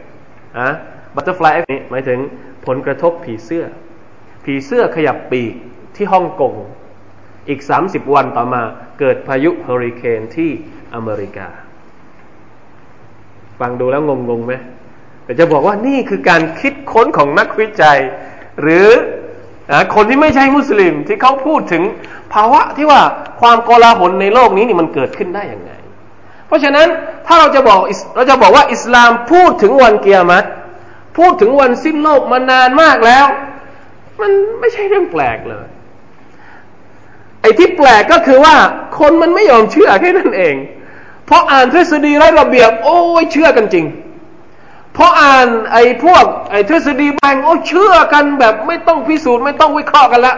[0.58, 0.68] อะ
[1.14, 2.18] butterfly effect หมายถึง
[2.66, 3.64] ผลกระทบผีเสื้อ
[4.44, 5.54] ผีเสื้อขยับปีก
[5.96, 6.54] ที่ฮ่องกง
[7.48, 8.62] อีก 30 วันต่อมา
[9.00, 10.50] เกิดพายุเฮอริเคนที่
[10.94, 11.48] อเมริกา
[13.60, 14.54] ฟังดูแล้วงงงไหม
[15.24, 17.98] แต่จะบอกว่านี่คือการคิดค้นของนักวิจัย
[18.60, 18.88] หรือ
[19.94, 21.82] คนที่ไม่ใช่มุสลิมที่เขาพูดถึง
[22.34, 23.00] ภาวะที่ว่า
[23.40, 25.72] ความโกลาหลในโลกนี้นี่มันเกิดขึ้นได้อย่างไง
[26.46, 26.86] เพราะฉะนั้น
[27.26, 27.80] ถ้าเราจะบอก
[28.16, 30.48] เราจะบอกว่าอิสลามพูดถึงวันเกียรติ
[31.18, 33.26] พูดถึงวันสิ้นโลกมานานมากแล้ว
[34.20, 35.66] มันไม่ใช่เรื่องแปลกเลย
[37.40, 38.56] ไอ้ที่แปลกก็คือว่า
[38.98, 40.54] คนมันไม่ยอมเชื่อแค่นั้นเอง
[41.26, 43.84] เพราะอ่านทฤษฎีไร้ระเบียบ โอ้ยเชื่อกันจริง
[44.96, 50.34] พราะอ่านไอ้พวกไอ้ทฤษฎีแบ่งโอ้เชื่อกันแบบไม่ต้องพิสูจน์ไม่ต้องวิเคราะห์กันละ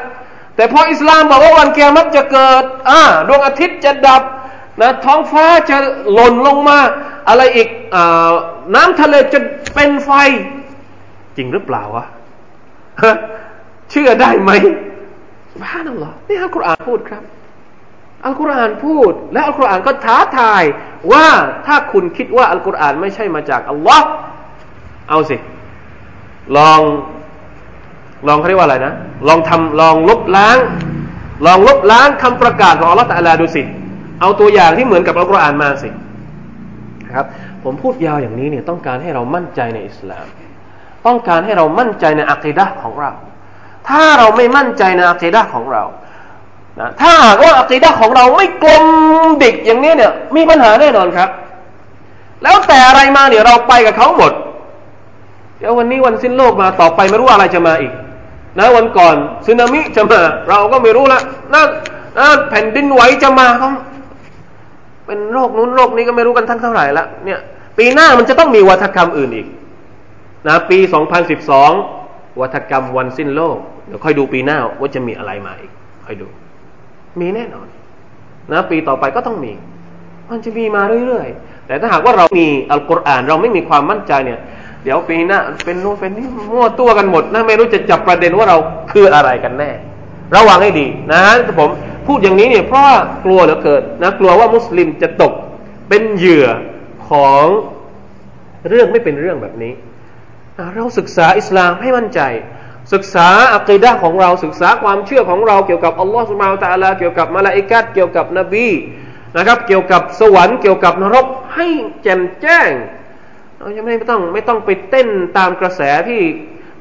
[0.57, 4.23] แต่พออิสลามบอกว่าวันเกียรติจะเกิดอ่าดวงอาทิตย์จะดับ
[4.81, 5.77] นะท้องฟ้าจะ
[6.12, 6.79] หล่นลงมา
[7.29, 7.97] อะไรอีกอ
[8.75, 9.38] น้ำทะเลจะ
[9.75, 10.11] เป็นไฟ
[11.37, 12.05] จริงหรือเปล่าวะ
[13.90, 14.51] เชื่อได้ไหม
[15.62, 17.23] บ้านัลลอฮ์นี่อัลกุรอานพูดครับ
[18.25, 20.62] อัลกุรอานพูด และอัลกุรอานก็ท้าทาย
[21.12, 21.27] ว่า
[21.66, 24.07] ถ้าคุณคิดว่าอัลกุรอานไม่ใช่มาจากอัลลอฮ์
[25.09, 25.37] เอาสิ
[26.57, 26.81] ลอง
[28.27, 28.94] ลองเขาเรียกว่าอะไรนะ
[29.29, 30.59] ลองทำลองลบล้าง
[31.47, 33.62] ลองลบล้างคำประกาศของอัลลอฮ์ตะลาดูสิ
[34.21, 35.88] เอาตัวอย่างที่เหมือนกับอัลกุรอานมาสิ
[37.12, 37.27] ครับ
[37.64, 40.27] ผมพูดยาวอย่างนี้เนี่ยต้องการให้เรามั่นใจในอิสลาม
[41.07, 43.11] ต้องการให้เรามั่นใจในอัคดะของเรา
[43.88, 45.83] ถ้าเราไม่มั่นใจในอัคดะของเรา
[46.81, 48.85] นะถ้าหากว่าอัคดะของเราไม่กลม
[49.42, 51.29] ดิกอย่างนี้เนี่ย มีปัญหาแน่นอนครับ
[52.42, 54.33] แล้วแต่อะไรมาเนี่ยเราไปกับเขาหมด
[55.59, 57.92] เดี๋ยววันนี้วันสิ้นโลกมาต่อไปไม่รู้อะไรจะมาอีก
[58.59, 59.16] นะวันก่อน
[59.47, 61.21] สึนามิจะมา เราก็ไม่รู้ละ
[61.55, 61.68] นั่น
[62.18, 63.71] นั่นแผ่นดินไหวจะมาเขา
[65.07, 67.38] เป็นโรคนู้นโรคนี้ก็ไม่รู้กันทั้งเท่าไหร่ละเนี่ย
[67.79, 69.47] ปีหน้ามันจะต้องมีวัฒกรรมอื่นอีก
[70.47, 70.79] นะปี
[71.59, 75.73] 2012 วัฒกรรมวันสิ้นโลกเดี๋ยวค่อยดูปีหน้าว่าจะมีอะไรมาอีก
[76.07, 76.29] ค่อยดู
[77.21, 77.66] มีแน่นอน
[78.53, 79.53] นะปีต่อไปก็ต้องมี
[80.31, 84.40] มันจะมีมาเรื่อยๆ แต่ถ้าหากว่าเรามีอัลกุรอาน เราไม่มีความมั่นใจเนี่ย
[84.85, 88.59] เดี๋ยวปีหน้าเป็นโน้นเป็นนี่มั่วตัวกันหมดนะไม่รู้จะจับประเด็นว่าเรา
[88.93, 89.71] คืออะไรกันแน่
[90.37, 91.23] ระวังให้ดีนะ
[91.59, 91.71] ผม
[92.07, 92.85] พูดอย่างนี้เนี่ยเพราะ
[93.25, 95.33] กลัวเหลือเกินนะกลัวว่ามุสลิมจะตก
[95.88, 96.47] เป็นเหยื่อ
[97.09, 97.45] ของ
[98.69, 99.73] เรื่องไม่เป็นเรื่องแบบนี้
[100.75, 102.21] เราศึกษาอิสลามให้มั่นใจ
[102.93, 108.69] ศึกษาอัคดะของเราศึกษาความเชื่อของเราเกี่ยวกับอัลลอฮฺสุบานตะลาเกี่ยวกับมาลาอิกัดเกี่ยวกับนบี
[109.37, 111.69] นะครับ เกี่ยวกับสวรรค์เกี่ยวกับนรกให้
[112.03, 112.71] แจ่มแจ้ง
[113.59, 116.21] เราจะไม่ต้องไม่ต้องไปเต้นตามกระแสที่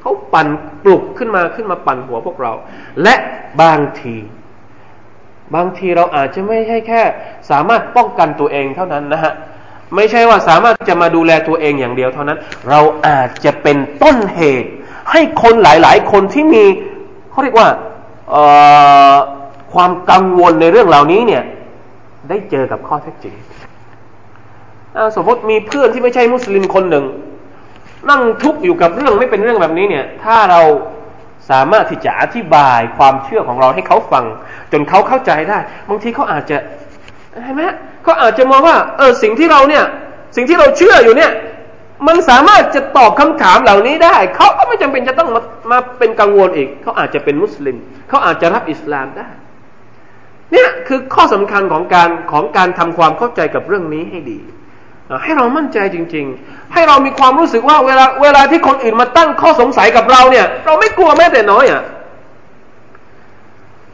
[0.00, 0.48] เขาปั่น
[0.84, 2.52] ปลุกขึ้นมาขึ้นมาปั่นหัวพวกเรา
[3.02, 3.14] และ
[3.62, 4.16] บางที
[5.54, 7.02] บางทีเราอาจจะไม่ใช่แค่
[7.50, 9.32] สามารถป้องกันตัวเองเท่านั้นนะฮะ
[9.96, 12.38] ไม่ใช่ว่าสามารถจะมาดูแลตัวเองอย่างเดียวเท่านั้น
[12.68, 14.70] เราอาจจะเป็นต้นเหตุ
[15.10, 16.64] ให้คนหลาย ๆ คนที่มี
[17.30, 17.68] เขาเรียกว่า
[19.74, 21.42] ความกังวลในเรื่องเหล่านี้เนี่ย
[22.28, 23.34] ได้เจอกับข้อเท็จจริง
[25.16, 27.04] สมมติมีเพื่อนที่ไม่ใช่มุสลิมคนหนึ่ง
[28.10, 30.60] นั่งทุกข์อยู่กับเรื่องไม่เป็นเรื่องแบบนี้เนี่ย ถ้าเรา
[31.50, 34.24] สามารถที่จะอธิบายความเชื่อของเราให้เขาฟัง
[34.72, 36.56] จนเขาเข้าใจได้บางทีเขาอาจจะ
[37.44, 37.62] เห็นไหม
[38.02, 39.84] เขาอาจจะมองว่า เออสิ่งที่เราเนี่ย
[40.36, 41.32] สิ่งที่เราเชื่ออยู่เนี่ย
[42.06, 47.76] มันสามารถจะตอบคำถามเหล่านี้ได้ เขาก็ไม่จำเป็นจะต้องมามาเป็นกังวลอีก เขาอาจจะเป็นมุสลิม
[48.08, 49.28] เขาอาจจะรับอิสลามได้
[50.52, 54.38] เนี่ยคือข้อสำคัญของการของการทำความเข้าใจกับเรื่องนี้ให้ดี
[55.22, 61.82] ให้เรามั่นใจจริง ๆ ให้เรามีความรู้สึกว่าเวลาเวลาที่คนอื่นมาตั้งข้อสงสัยกับเราเนี่ย เราไม่กลัวแม้แต่น้อยอะ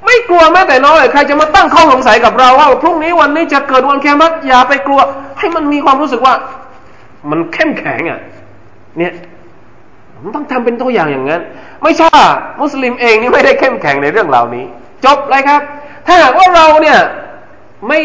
[0.07, 5.01] ไม่กลัวแม้แต่น้อยใครจะมาตั้งข้อสงสัยกับเราว่าพรุ่งนี้วันนี้จะเกิดวันแคมัตอย่าไปกลัว
[5.39, 6.35] ให้มันมีความรู้สึกว่า
[7.31, 8.21] มันเข้มแข็งอะ
[8.99, 9.13] เนี่ย
[10.23, 11.43] มันต้องทำเป็นตัวอย่างอย่างนั้น
[11.83, 12.09] ไม่ใช่
[12.61, 14.65] มุสลิมเองนี่ไม่ได้เข้มแข็งในเรื่องเหล่านี้
[15.05, 15.61] จบเลยครับ
[16.07, 16.99] ถ้าหากว่าเราเนี่ย
[17.89, 18.01] ไม่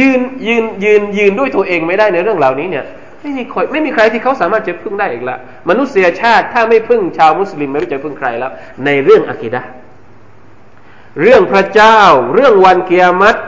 [0.00, 2.84] ยืนยืนยืนยืนด้วยตัวเองไม่ได้ในเรื่องเหล่านี้เนี่ย
[3.20, 5.36] ไม่มีใครไม่มีใครที่เขาสามารถจะพึ่งได้อีกละ
[5.68, 8.52] มนุษยชาติถ้าไม่พึ่งชาวมุสลิมไม่รู้จะพึ่งใครแล้ว
[8.84, 9.62] ในเรื่องอะกิดะ
[11.20, 11.98] เรื่องพระเจ้า
[12.34, 13.38] เรื่องวันเกียรติ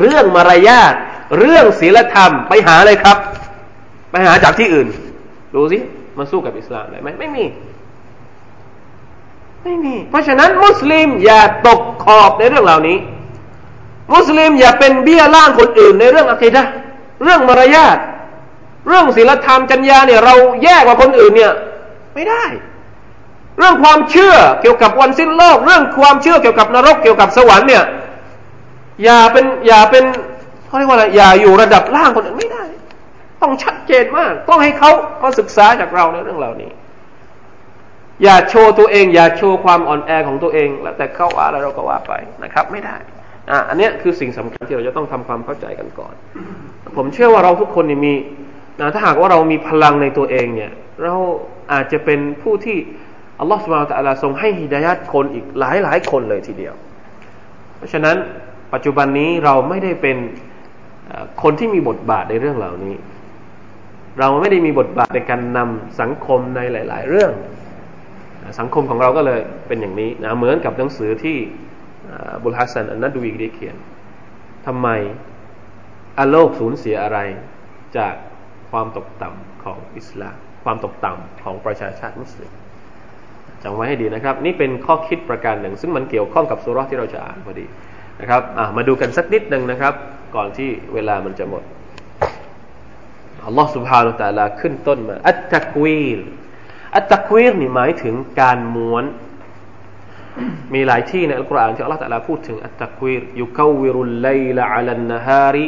[0.00, 0.94] เรื่องมารยาท
[1.38, 3.16] เรื่องศีลธรรมไปหาเลยครับ
[4.10, 4.88] ไปหาจากที่อื่น
[5.54, 5.78] ดูสิ
[6.18, 7.44] มันสู้กับอิสลามได้ไหมไม่มี
[9.64, 12.96] ไม่มี เพราะฉะนั้นมุสลิมอย่าตกขอบในเรื่องเหล่านี้
[14.12, 16.64] มุสลิมอย่าเป็นเบี้ยล่างคนอื่นในเรื่องอะกิดะ
[17.22, 17.96] เรื่องมารยาท
[18.88, 21.52] เรื่องศีลธรรมจัญญาเนี่ยเราแย่กว่าคนอื่นเนี่ย
[22.14, 22.44] ไม่ได้
[23.58, 27.84] เรื่องความเชื่อเกี่ยวกับวันสิ้นโลก เรื่องความเชื่อเกี่ยวกับนรกเกี่ยวกับสวรรค์เนี่ย
[29.04, 30.04] อย่าเป็นอย่าเป็น
[30.66, 32.64] เขาเรียกว่าอะไรอย่าอยู่ระดับล่างคนอื่นไม่ได้
[33.42, 34.90] ต้องชัดเจนมาก ต้องให้เขา
[35.22, 36.70] มาศึกษาจากเราในเรื่องเหล่านี้
[38.22, 42.12] อย่าโชว์ตัวเอง อย่าโชว์ความอ่อนแอของตัวเองแล้วแต่เขาว่าแล้วเราก็ว่าไป
[42.44, 42.96] นะครับ ไม่ได้
[43.50, 46.14] อะอันนี้คือสิ่งสำคัญที่เราจะต้องทำความเข้าใจกันก่อน
[46.96, 48.14] ผมเชื่อว่าเราทุกคนมี
[48.80, 51.14] นะถ้าหากว่าเรามีพลังในตัวเองเนี่ย เรา
[51.72, 52.78] อาจจะเป็นผู้ที่
[53.40, 56.74] อัลลอฮฺสุบานตะลาทรงให้ฮิดายัดคนอีกหลายหลายคนเลยทีเดียว
[57.76, 58.16] เพราะฉะนั้น
[58.72, 60.16] ปัจจุบันนี้เราไม่ได้เป็น
[61.42, 62.94] คนที่มีบทบาทในเรื่องเหล่านี้
[64.18, 67.32] เราไม่ได้มีบทบาทในการนำสังคมในหลาย ๆ เรื่อง
[68.58, 71.38] สังคมของเราก็เลยเป็นอย่างนี้นะเหมือนกับหนังสือที่
[72.42, 73.76] บุลฮัสซันอันนัดดูอีกได้เขียน
[74.66, 74.88] ทำไม
[76.18, 77.18] อโลกสูญเสียอะไร
[77.96, 78.14] จาก
[78.70, 82.52] ความตกต่ำของอิสลาม ความตกต่ำของประชาชาติมุสลิม
[83.62, 87.66] จำไว้ให้ดีนะครับ นี่เป็นข้อคิดประการหนึ่ง ซึ่งมันเกี่ยวข้องกับสุรษที่เราจะอ่านพอดี
[88.20, 88.42] นะครับ
[88.76, 89.94] มาดูกันสักนิดหนึ่งนะครับ
[90.36, 91.62] ก่อนที่เวลามันจะหมด
[93.46, 96.20] อัลลอฮ์สุบฮานุตะลาขึ้นต้นมา อัตตะกวีล
[96.96, 99.04] อัตตะกวีลนี่หมายถึงการม้วน
[100.74, 105.66] มีหลายที่ในอัลกุรอานที่อัลลอฮ์ตะลาพูดถึงอัตตะกวีรยุควิรุลไลละอัลนฮาริ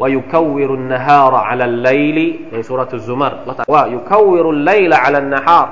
[0.00, 5.68] วยุควิรุนนฮาระอัลไลลิในสุรทูซุมารอัลลอฮ์ตะว่ายุควิรุลไลละอัลนฮาร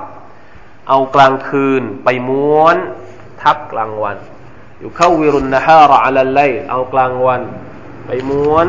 [0.89, 2.77] เอากลางคืนไปม้วน
[3.41, 4.17] ทับกลางวัน
[4.83, 7.41] ยุควิรุนนฮาระอัลไลเอากลางวัน
[8.05, 8.67] ไปม้วน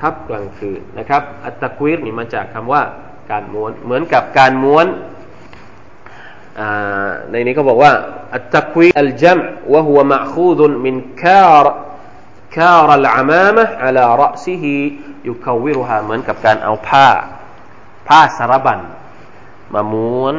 [0.00, 2.82] ทับกลางคืนนะครับ อัตตะกวีรนี่มาจากคำว่า
[3.30, 4.86] การม้วนเหมือนกับการม้วน
[7.30, 7.92] ในนี้เขาบอกว่า
[8.34, 9.38] อัตตะกวีอัลจัม
[9.72, 11.74] วะฮุวะมะคูดุนมินคาร์
[12.56, 14.74] คาร์ลอามามะอัลารอซิฮิ
[15.28, 17.08] ยุคาวิรุฮาเหมือนกับการเอาผ้า
[18.08, 18.80] ผ้าสารบัญ
[19.74, 20.34] มาม้วน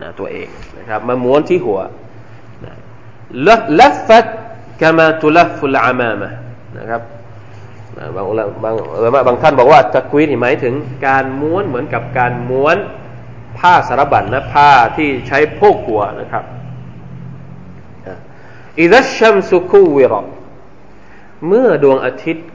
[0.00, 0.48] นะตัวเอง
[0.78, 1.80] นะครับมาม้วนที่หัว
[3.80, 4.26] ลัฟฟัด
[4.80, 6.30] กามาตุลัฟุลอามามะ
[6.78, 7.02] นะครับ
[7.96, 8.08] บาง
[8.64, 8.74] บาง
[9.26, 10.74] บางท่านบอกว่าตะกวีนี่หมายถึง
[11.06, 12.76] การม้วนเหมือนกับการม้วน
[13.64, 16.44] ผ้าสารบัญนะผ้าที่ใช้โพกหัวนะครับ
[18.80, 20.14] อิดัชัมสุคูวิร
[21.48, 22.46] เมื่อดวงอาทิตย์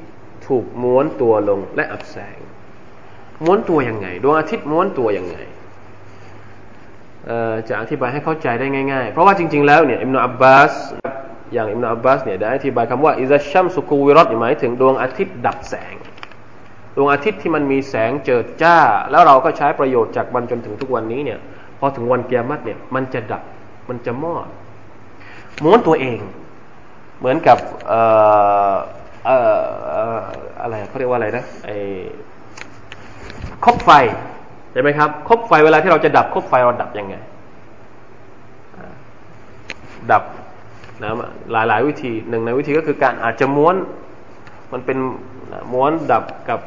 [0.47, 2.37] ถูกม้วนตัวลงและอับแสง
[3.43, 5.37] ม้วนตัวยังไง ดวงอาทิตย์ม้วนตัวยังไง
[7.67, 10.73] จะอธิบายให้เข้าใจได้ง่ายๆ เพราะว่าจริงๆแล้วเนี่ยอิมนาอับบาส
[11.53, 15.93] อย่างอิมนาอับบาสเนี่ยได้อธิบายคำว่าอิซาชัมสุกูวิรอตหมายถึงดวงอาทิตย์ดับแสง
[17.01, 18.77] วงอาทิตย์ที่มันมีแสงเจิดจ้า
[19.11, 21.39] แล้วเราก็ใช้ประโยชน์จากมันจนถึงทุกวันนี้เนี่ย
[21.79, 23.43] พอถึงวันเกียรติเนี่ย มันจะดับ
[23.89, 24.47] มันจะมอด
[25.63, 26.19] ม้วนตัวเอง
[27.19, 27.57] เหมือนกับ
[27.87, 27.99] เอ่
[28.71, 28.73] อ
[29.25, 29.35] เอ่
[30.15, 30.17] อ
[30.61, 31.75] อะไรเขาเรียกว่าอะไรนะไอ้
[33.65, 33.89] คบไฟ
[34.71, 37.15] ใช่ไหมครับคบไฟเวลาที่เราจะดับคบไฟเราดับยังไง
[40.11, 40.23] ดับ
[41.03, 41.11] นะ
[41.51, 43.75] หลายหลายวิธีหนึ่งในวิธีก็คือการอาจจะม้วน
[44.71, 44.97] มันเป็น
[45.73, 46.59] ม้วนดับกับ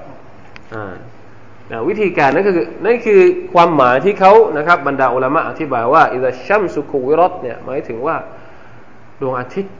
[1.88, 3.20] วิธีการนั่นคือนั่นคือ
[3.52, 8.16] ความหมายที่เขานะครับบรรดาอุลามะอธิบายว่าอิซาชัมสุขุวิรตเนี่ยหมายถึงว่า
[9.20, 9.74] ดวงอาทิตย์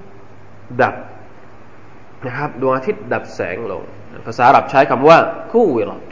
[0.82, 0.94] ดับ
[2.26, 3.82] นะครับดวงอาทิตย์ดับแสงลง
[4.26, 5.18] ภาษาอาหรับใช้คำว่า
[5.52, 6.02] คู่วิรต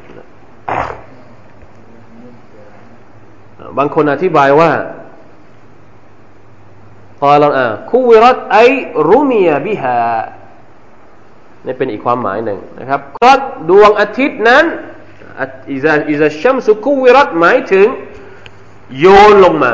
[3.79, 4.71] บางคนอธิบายว่า
[7.19, 8.57] พอเราอ่าคูวิรตไอ
[9.09, 9.97] รุมียบิฮา
[11.67, 13.33] นี่เป็นอีกความหมายหนึ่งนะครับก็
[13.71, 14.65] ดวงอาทิตย์นั้น
[15.73, 17.87] อิซาอิซาชัมสุคูวิรัตหมายถึง
[18.99, 19.73] โยนลงมา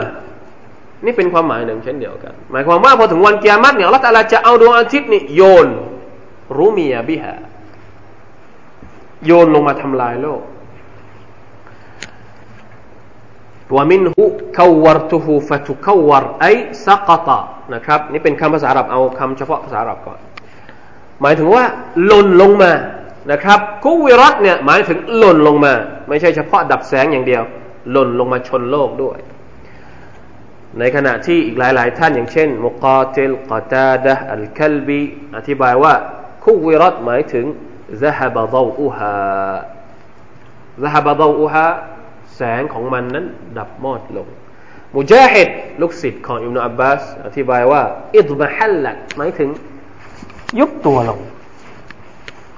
[1.04, 5.68] นี่เป็นความหมายหนึ่งเช่นเดียวกัน หมายความว่าพอถึงวันเกียรติเนี่ยอัลลอฮฺจะเอาดวงอาทิตย์นี่โยน
[6.58, 7.34] รุมียบิฮา
[9.26, 10.42] โยนลงมาทำลายโลก
[13.76, 14.24] วามินหุ
[14.56, 16.46] คาวรตุหูฟะตุคาวรไอ
[16.86, 17.38] ซักตะ
[17.74, 20.18] นะครับ นี่เป็นคำภาษาอาหรับเอาคำเฉพาะภาษาอาหรับก่อน
[21.21, 21.63] หมายถึงว่า
[22.05, 22.71] หล่นลงมา
[23.31, 25.73] นะครับกุวิรัตเนี่ยหมายถึงหล่นลงมา
[26.09, 27.43] ไม่ใช่เฉพาะดับแสงอย่างเดียว
[27.91, 29.19] หล่นลงมาชนโลกด้วย
[30.79, 35.01] ในขณะที่อีกหลายๆท่านอย่างเช่น มุกาติลกาตาดะอัลคัลบี
[35.37, 35.93] อธิบายว่า
[36.43, 37.45] คุวิรัตหมายถึง
[38.03, 39.17] ذهب ضوءها
[40.83, 41.67] ذهب ضوءها
[42.35, 43.25] แสงของมันนั้น
[43.57, 44.27] ดับมอดลง
[44.95, 45.49] มุจาฮิด
[45.81, 47.83] ลูกศิษย์ของอิมนุอับบาสอธิบายว่า
[48.17, 49.49] อิดมะฮัลลัดหมายถึง
[50.58, 51.20] ยุบตัวลง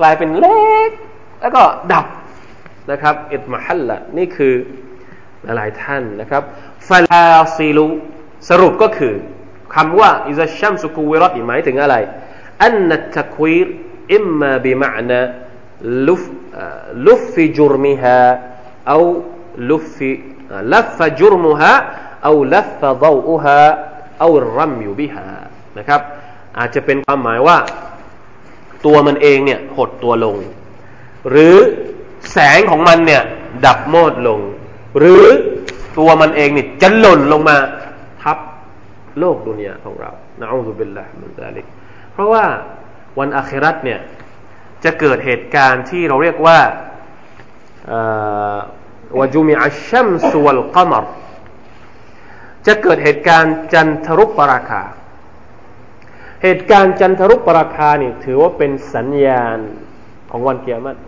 [0.00, 0.58] กลายเป็นเล็
[0.88, 0.90] ก
[1.40, 1.62] แล้วก็
[1.92, 2.06] ดับ
[2.90, 4.54] นะครับอิดมฮัลละนี่คือ
[5.56, 6.42] หลายท่านนะครับ
[6.88, 7.26] ฟาลา
[7.56, 7.86] ซิลู
[8.48, 9.14] สรุปก็คือ
[9.74, 11.96] คำว่าอิซาชัมสุกูวิรัตหมายถึงอะไร
[12.64, 13.66] อันนัตะควีร
[14.14, 15.20] อิมมาบิมะนะ
[16.08, 16.24] ลุฟ
[17.06, 18.18] ลุฟฟิจุรมิฮา
[18.88, 18.98] เอา
[19.70, 20.10] ลุฟฟิ
[20.72, 21.72] ลัฟฟจุรมุฮา
[22.24, 23.60] เอาลัฟดาอุฮา
[24.20, 25.26] เอารัมยูบิฮา
[25.78, 26.00] นะครับ
[26.58, 27.58] อาจจะเป็นความหมายว่า
[28.86, 30.36] ตัวมันเองเนี่ยหดตัวลง
[31.30, 31.56] หรือ
[32.32, 33.22] แสงของมันเนี่ย
[33.66, 34.40] ดับโมดลง
[34.98, 35.22] หรือ
[35.98, 37.56] ตัวมันเองนี่จะหล่นลงมา
[38.22, 38.38] ทับ
[39.18, 41.66] โลกดุนยาของเรานะอูซุบิลลามินซาลิก
[42.12, 42.44] เพราะว่า
[43.18, 44.00] วันอาครัตเนี่ย
[44.84, 46.58] จะเกิดเหตุการณ์ที่เราเรียกว่า
[49.18, 51.04] วจุมิอัชชัมสุวลกมร
[52.66, 54.82] จะเกิดเหตุการณ์จันทรุปราคา
[56.42, 59.58] เหตุการณ์จันทรุปราคานี่ถือว่าเป็นสัญญาณ
[60.30, 61.00] ของวันเกียรติ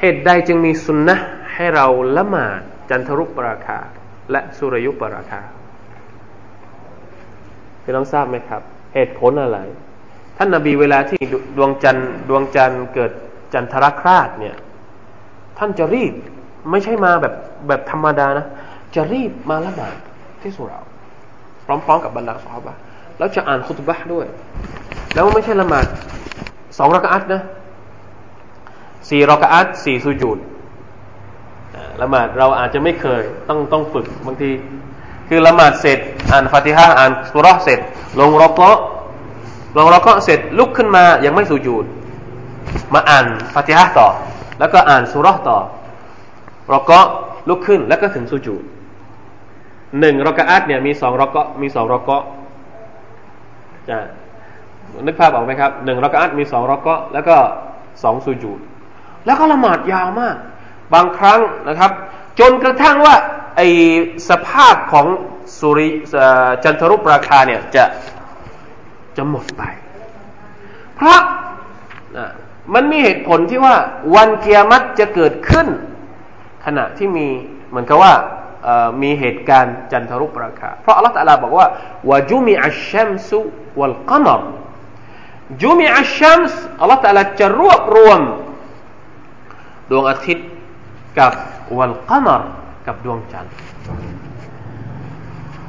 [0.00, 1.16] เหตุใดจึงมีสุนนะ
[1.54, 2.60] ให้เราละหมาด
[2.90, 3.78] จันทรุปราคา
[4.30, 5.40] และสุรยุปราคา
[7.82, 8.62] พี่น้องทราบไหมครับ
[8.94, 9.58] เหตุผลอะไร
[10.36, 11.20] ท่านนาบีเวลาที่
[11.56, 13.12] ดวงจันทร์ดวงจันทร์เกิด
[13.54, 14.56] จันทรคราชเนี่ย
[15.58, 16.14] ท่านจะรีบ
[16.70, 17.34] ไม่ใช่มาแบบ
[17.68, 18.46] แบบธรรมดานะ
[18.94, 19.94] จะรีบมาละหมาด
[20.42, 20.80] ที่สุรา
[21.66, 22.76] พร้อมๆกับบรรดาสาวบะ
[23.18, 24.26] แล้วจะอ่านคุตบะด้วย
[25.14, 25.86] แล้วไม่ใช่ละหมาด
[26.78, 27.42] สองรักอัตนะ
[29.08, 30.38] สี่รักอัตสี่สุญูด
[32.02, 34.50] ละหมาดเราอาจจะไม่เคยต้องต้องฝึกบางที
[35.28, 35.98] คือละหมาดเสร็จ
[36.32, 37.80] อ่านฟาติฮะอ่านสุรษเสร็จ
[38.20, 38.78] ลงรอกะ
[39.76, 41.84] ลงรอกะเสร็จลุกขึ้นมายังไม่สุญูด
[42.94, 44.08] มาอ่านฟาติฮะต่อ
[44.58, 45.58] แล้วก็อ่านสุรษต่อ
[46.72, 47.00] รอกะ
[47.48, 48.62] ลุกขึ้นแล้วก็ถึงสุญูด
[50.00, 52.37] หนึ่งรอกะอัตเนี่ยมีสองรอกะมีสองรอกะจะ
[55.06, 57.36] นึกภาพออกไหมครับหนึ่งรอกอัตมีสองรอกะแล้วก็
[58.02, 58.60] สองสุญูด
[59.26, 60.36] แล้วก็ละหมาดยาวมาก
[60.94, 61.90] บางครั้งนะครับ
[62.40, 63.14] จนกระทั่งว่า
[63.56, 63.60] ไอ
[64.28, 65.06] สภาพของ
[65.58, 65.88] สุริ
[66.64, 67.84] จันทรุปราคาเนี่ยจะ
[69.16, 69.62] จะหมดไป
[70.94, 71.20] เพราะ
[72.74, 73.76] มันมีเหตุผลที่ว่า
[74.14, 75.66] วันเกียรติจะเกิดขึ้น
[76.64, 77.26] ขณะที่มี
[77.68, 78.12] เหมือนกับว่า
[79.02, 81.66] มีเหตุการณ์จันทรุปราคา เพราะอัลลอฮฺตะลาบอกว่า
[82.10, 83.40] วาจุมิอัชชัมสุ
[83.78, 84.42] วัลกมร
[85.62, 88.20] จุมิอัชชัมส์อัลลอฮฺตะลาจะรวบรวม
[89.90, 90.48] ดวงอาทิตย์
[91.18, 91.32] กับ
[91.78, 92.42] วัลกมร
[92.86, 93.52] กับดวงจันทร์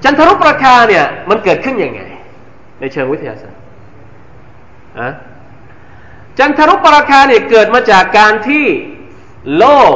[0.03, 2.01] จันทรุปราคาเนี่ยมันเกิดขึ้นยังไง
[2.79, 3.61] ในเชิงวิทยาศาสตร์
[4.99, 5.09] อะ
[6.39, 8.65] จันทรุปราคาเนี่ยเกิดมาจากการที่
[9.57, 9.95] โลก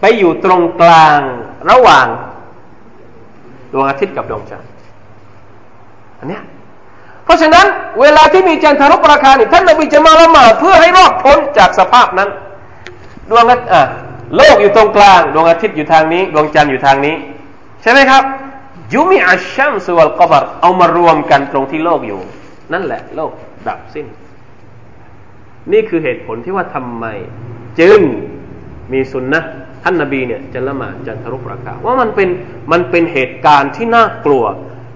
[0.00, 1.20] ไปอยู่ตรงกลาง
[1.70, 2.06] ระหว่าง
[3.74, 4.68] ดวงอาทิตย์กับดวงจันทร์
[6.18, 6.42] อันเนี้ย
[7.24, 7.66] เพราะฉะนั้น
[8.00, 12.30] เวลาที่มีจันทรุปราคาเนี่ยท่านนบีจะมาละหมาดเพื่อให้รอดพ้นจากสภาพนั้น
[13.30, 13.82] ดวงอะ
[14.36, 17.14] โลกอยู่ตรงกลาง ดวงอาทิตย์อยู่ทางนี้ ดวงจันทร์อยู่ทางนี้
[17.82, 18.22] ใช่ไหมครับ
[18.94, 22.20] ยุมิอัชชัมสุวัลกบรเอามารวมกันตรงที่โลกอยู่
[22.72, 23.32] นั่นแหละ โลก
[23.68, 24.06] ดับสิ้น
[25.72, 27.04] นี่คือเหตุผลที่ว่าทำไม
[27.80, 27.98] จึง
[28.92, 29.40] มีสุนนะ
[29.84, 32.28] ท่านนาบีเนี่ยจะละหมาดจันทรุปราคาว่ามันเป็น
[32.72, 34.44] มันเป็นเหตุการณ์ที่น่ากลัว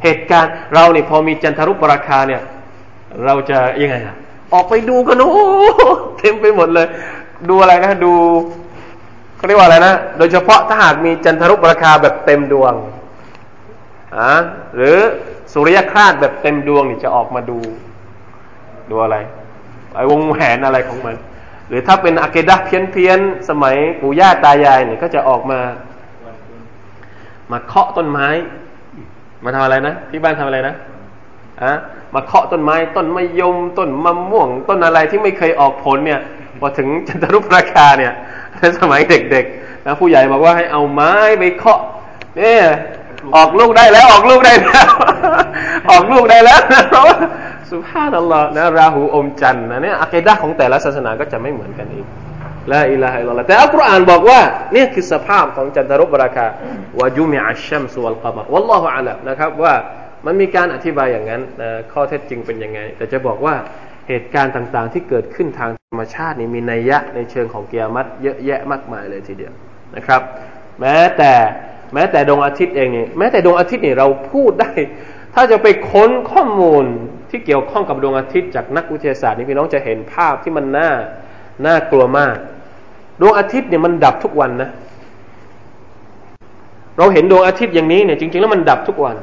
[0.04, 2.42] เหตุการณ์เราเนี่ยพอมีจันทรุปราคาเนี่ย
[3.24, 4.16] เราจะยังไงอะ
[4.52, 5.32] ออกไปดูกันโอ้
[6.18, 6.86] เต็มไปหมดเลย
[7.48, 8.12] ดูอะไรนะ ดู
[9.36, 12.74] เขาเรียกว่าอะไรนะ โดยเฉพาะถ้าหากมีจันทรุปราคาแบบเต็มดวง
[14.16, 14.30] อ่า
[14.76, 14.96] หรือ
[15.52, 17.58] สุริยคราสแบบเต็มดวงนี่จะออกมาดู
[18.90, 19.16] ดูอะไร
[19.94, 21.16] ไอ้วงแหวนอะไรของมัน
[21.68, 25.60] หรือถ้าเป็นอะเกดะเพี้ยนเพียนสมัยปู่ย่าตายายเนี่ยก็จะออกมา
[27.52, 28.28] มาเคาะต้นไม้
[29.44, 30.74] มาทำอะไรนะที่บ้านทำอะไรนะ
[31.62, 31.72] อะ
[32.14, 36.20] มาเคาะต้นไม้ ต้นมะยมต้นมะม่วง ต้นอะไรที่ไม่เคยออกผลเนี่ย
[36.60, 38.12] พอถึงจันทรุปราคาเนี่ย
[38.56, 41.80] ในสมัยเด็กๆนะผู้ใหญ่บอกว่าให้เอาไม้ไปเคาะ
[42.36, 42.62] เนี่ย
[43.36, 44.86] ออกลูกได้แล้วออกลูกได้แล้ว
[45.90, 46.60] ออกลูกได้แล้ว
[46.90, 47.16] เพราะว่า
[47.70, 52.06] สุภาพนัลลอฮ์นะราหูอมจันทร์นะเนี่ยอัคดะของแต่ละศาสนาก็จะไม่เหมือนกันอีก
[52.72, 54.40] ละอิลาฮิลลอฮ์แต่อัลกุรอานบอกว่า
[54.74, 56.46] นี่คือสภาพของจันทรุปราคา
[57.00, 59.74] วาจุมิอัชชัมสุวัลกามะวัลลอฮุอาลัมนะครับว่า
[60.26, 63.54] มันมีการอธิบายอย่างนั้นนะข้อเท็จจริงเป็นยังไง แต่จะบอกว่า
[64.08, 69.52] เหตุการณ์ต่างๆ ที่เกิดขึ้นทางธรรมชาตินี่มีนัยยะในเชิงของเกียรติเยอะแยะมากมายเลยทีเดียว
[69.96, 70.20] นะครับ
[70.80, 71.32] แม้แต่
[71.94, 74.72] แม้แต่ดวงอาทิตย์เองนี่แม้แต่ดวงอาทิตย์นี่เราพูดได้
[75.34, 76.84] ถ้าจะไปค้นข้อมูล
[77.30, 80.90] ที่เกี่ยวข้องกับดวงอาทิตย์จากนักวิทยาศาสตร์นี่พี่น้องจะเห็นภาพที่มันน่า
[81.66, 82.36] น่ากลัวมาก
[83.20, 84.70] ดวงอาทิตย์เนี่ยมันดับทุกวันนะ
[86.98, 89.16] เราเห็นดวงอาทิตย์อย่างนี้เนี่ยจริง ๆ แล้วมันดับทุกวัน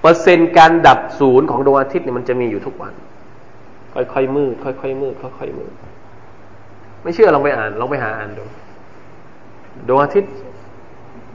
[0.00, 2.94] เปอร์เซ็นต์การดับศูนย์ของดวงอาทิตย์เนี่ยมันจะมีอยู่ทุกวัน
[3.94, 5.72] ค่อยๆมืด ค่อยๆมืดค่อยๆมืด
[7.02, 8.44] ไม่เชื่อลองไปอ่านลองไปหาอ่านดู
[9.88, 10.32] ดวงอาทิตย์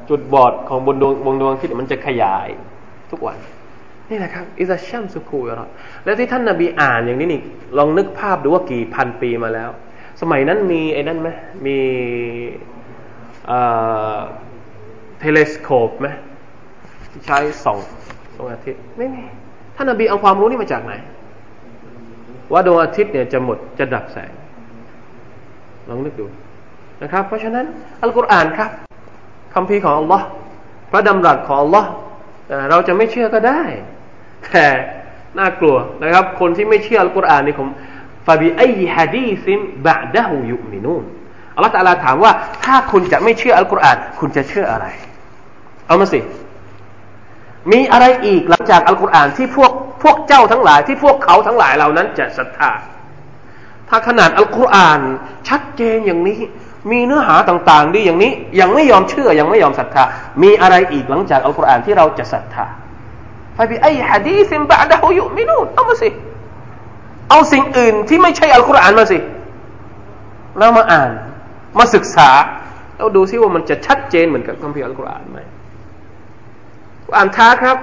[0.10, 2.48] จุดบอดของบนดวงบนดวงอาทิตย์มันจะขยาย
[3.12, 3.38] ทุกวัน
[4.10, 5.66] นี่นะครับอิซาชัมสุคูรอ
[6.04, 7.42] แล้วที่ท่านนาบีอ่านอย่างนี้นี่
[7.78, 9.70] ลองนึกภาพดูว่ากี่พันปีมาแล้ว
[10.22, 11.30] สมัยนั้นมีไอ้นั่นไหม
[11.66, 11.78] มี
[15.20, 16.08] เทเลสโคปไหม
[17.26, 17.78] ใช้ส่อง
[18.36, 19.24] ดวงอาทิตย์ไม่มี
[19.76, 20.94] ท่านนาบีเอาความรู้นี่มาจากไหน
[22.52, 24.32] ว่าดวงอาทิตย์เนี่ยจะหมดจะดับแสง
[25.90, 26.26] ลองนึกดู
[27.02, 27.66] นะครับ เพราะฉะนั้น
[28.02, 28.70] อัลกุรอานครับ
[29.54, 30.26] คำพีของอัลลอฮ์
[30.92, 31.90] พระดำรัสของอัลลอฮ์
[32.70, 33.62] เราจะไม่เชื่อก็ได้
[34.54, 34.68] แต่
[35.40, 37.68] น่ากลัวนะครับ คนที่ไม่เชื่ออัลกุรอานนี่ผม
[38.28, 38.62] ฟาบิไอ
[38.96, 41.04] ฮะดีซิมบะดะฮูยุมินูน
[41.56, 42.32] อัลลอฮ์ตะลาถามว่า
[42.66, 44.86] ถ้าคุณจะไม่เชื่ออัลกุรอานคุณจะเชื่ออะไร
[45.88, 46.20] เอามาสิ
[47.72, 49.72] มีอะไรอีกหลังจากอัลกุรอานที่พวก
[50.04, 52.72] พวกเจ้าทั้งหลาย ที่พวกเขาทั้งหลายเหล่านั้นจะศรัทธา
[53.90, 55.02] ถ้าขนาดอัลกุรอาน
[55.48, 56.40] ชัดเจนอย่างนี้
[56.92, 60.04] มีเนื้อหาต่าง ๆ ดีอย่างนี้ ยังไม่ยอมเชื่อยังไม่ยอมศรัทธา
[60.44, 62.66] มีอะไรอีกหลังจากอัลกุรอานที่เราจะศรัทธา
[63.70, 66.10] บิไอฮะดีซิมบะดะฮุยุมินูนเอามาสิ
[67.30, 69.18] เอาสิ่งอื่นที่ไม่ใช่อัลกุรอานมาสิ
[70.58, 71.12] แล้วมาอ่าน
[71.80, 72.30] มาศึกษา
[72.96, 75.40] แล้วดูซิว่ามันจะชัดเจนเหมือนกับคัมภีร์อัลกุรอานไหม
[77.18, 77.78] อ่านท้าครับ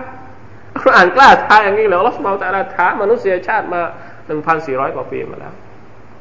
[0.97, 3.81] อ่านกล้าท้าอย่างนี้แล้วอัลอสุบไบร์ตะลาท้ามนุษยชาติมา
[4.27, 5.55] หนึ่งพันสี่ร้อยกว่าปีมาแล้ว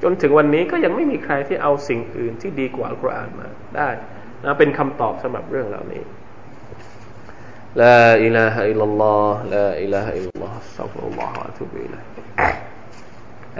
[0.04, 3.48] จนถึงวันนี้ก็ยังไม่มีใครที่เอาสิ่งอื่นที่ดีกว่าอัลกุรอานมา
[3.78, 3.90] ได้
[4.44, 6.04] นะเป็นคำตอบสำหรับเรื่องเหล่านี้
[7.83, 12.05] لا إله إلا الله لا إله إلا الله استغفر الله وأتوب إليه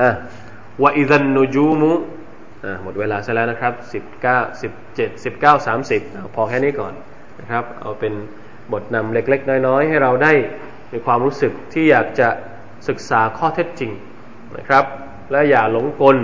[0.01, 0.11] อ่ะ
[0.83, 1.93] ว่าอิดันนูจูมุ
[2.65, 6.01] อ่ะหมดเวลาซะแล้วนะครับสิบเก้าสิบเจ็ดสิบเก้าสามสิบ
[6.35, 6.93] พอแค่นี้ก่อน
[7.41, 8.15] นะครับ เอาเป็น
[8.73, 10.33] บทนำเล็กๆ น้อยๆ ให้เราได้
[10.93, 12.29] มีความรู้สึกที่อยากจะ
[12.89, 13.93] ศึกษาข้อเท็จจริง
[14.59, 14.85] นะครับ
[15.31, 16.17] และอย่าหลงกล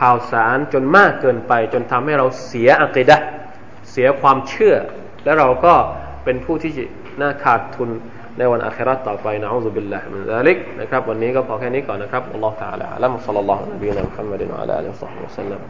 [0.00, 3.18] ข่าวสารจนมากเกินไป จนทำให้เราเสียอักิดะ
[3.90, 4.74] เสียความเชื่อ
[5.24, 5.74] และเราก็
[6.24, 6.72] เป็นผู้ที่
[7.20, 7.90] น่าขาดทุน
[8.38, 14.92] ในวันอาคราต่อไปนะอูซุบิลลาฮิมินซาลิกนะครับวันนี้ก็พอแค่นี้ก่อนนะครับอัลลอฮฺ تعالى อัลลัมซัลลัลลอฮุอะลัยฮิวะซัลลัมมุฮัมมัดวะอะลาอาลิฮิ
[15.24, 15.60] วะซัลลัม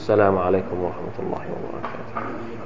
[0.00, 2.59] السلام عليكم ورحمة الله وبركاته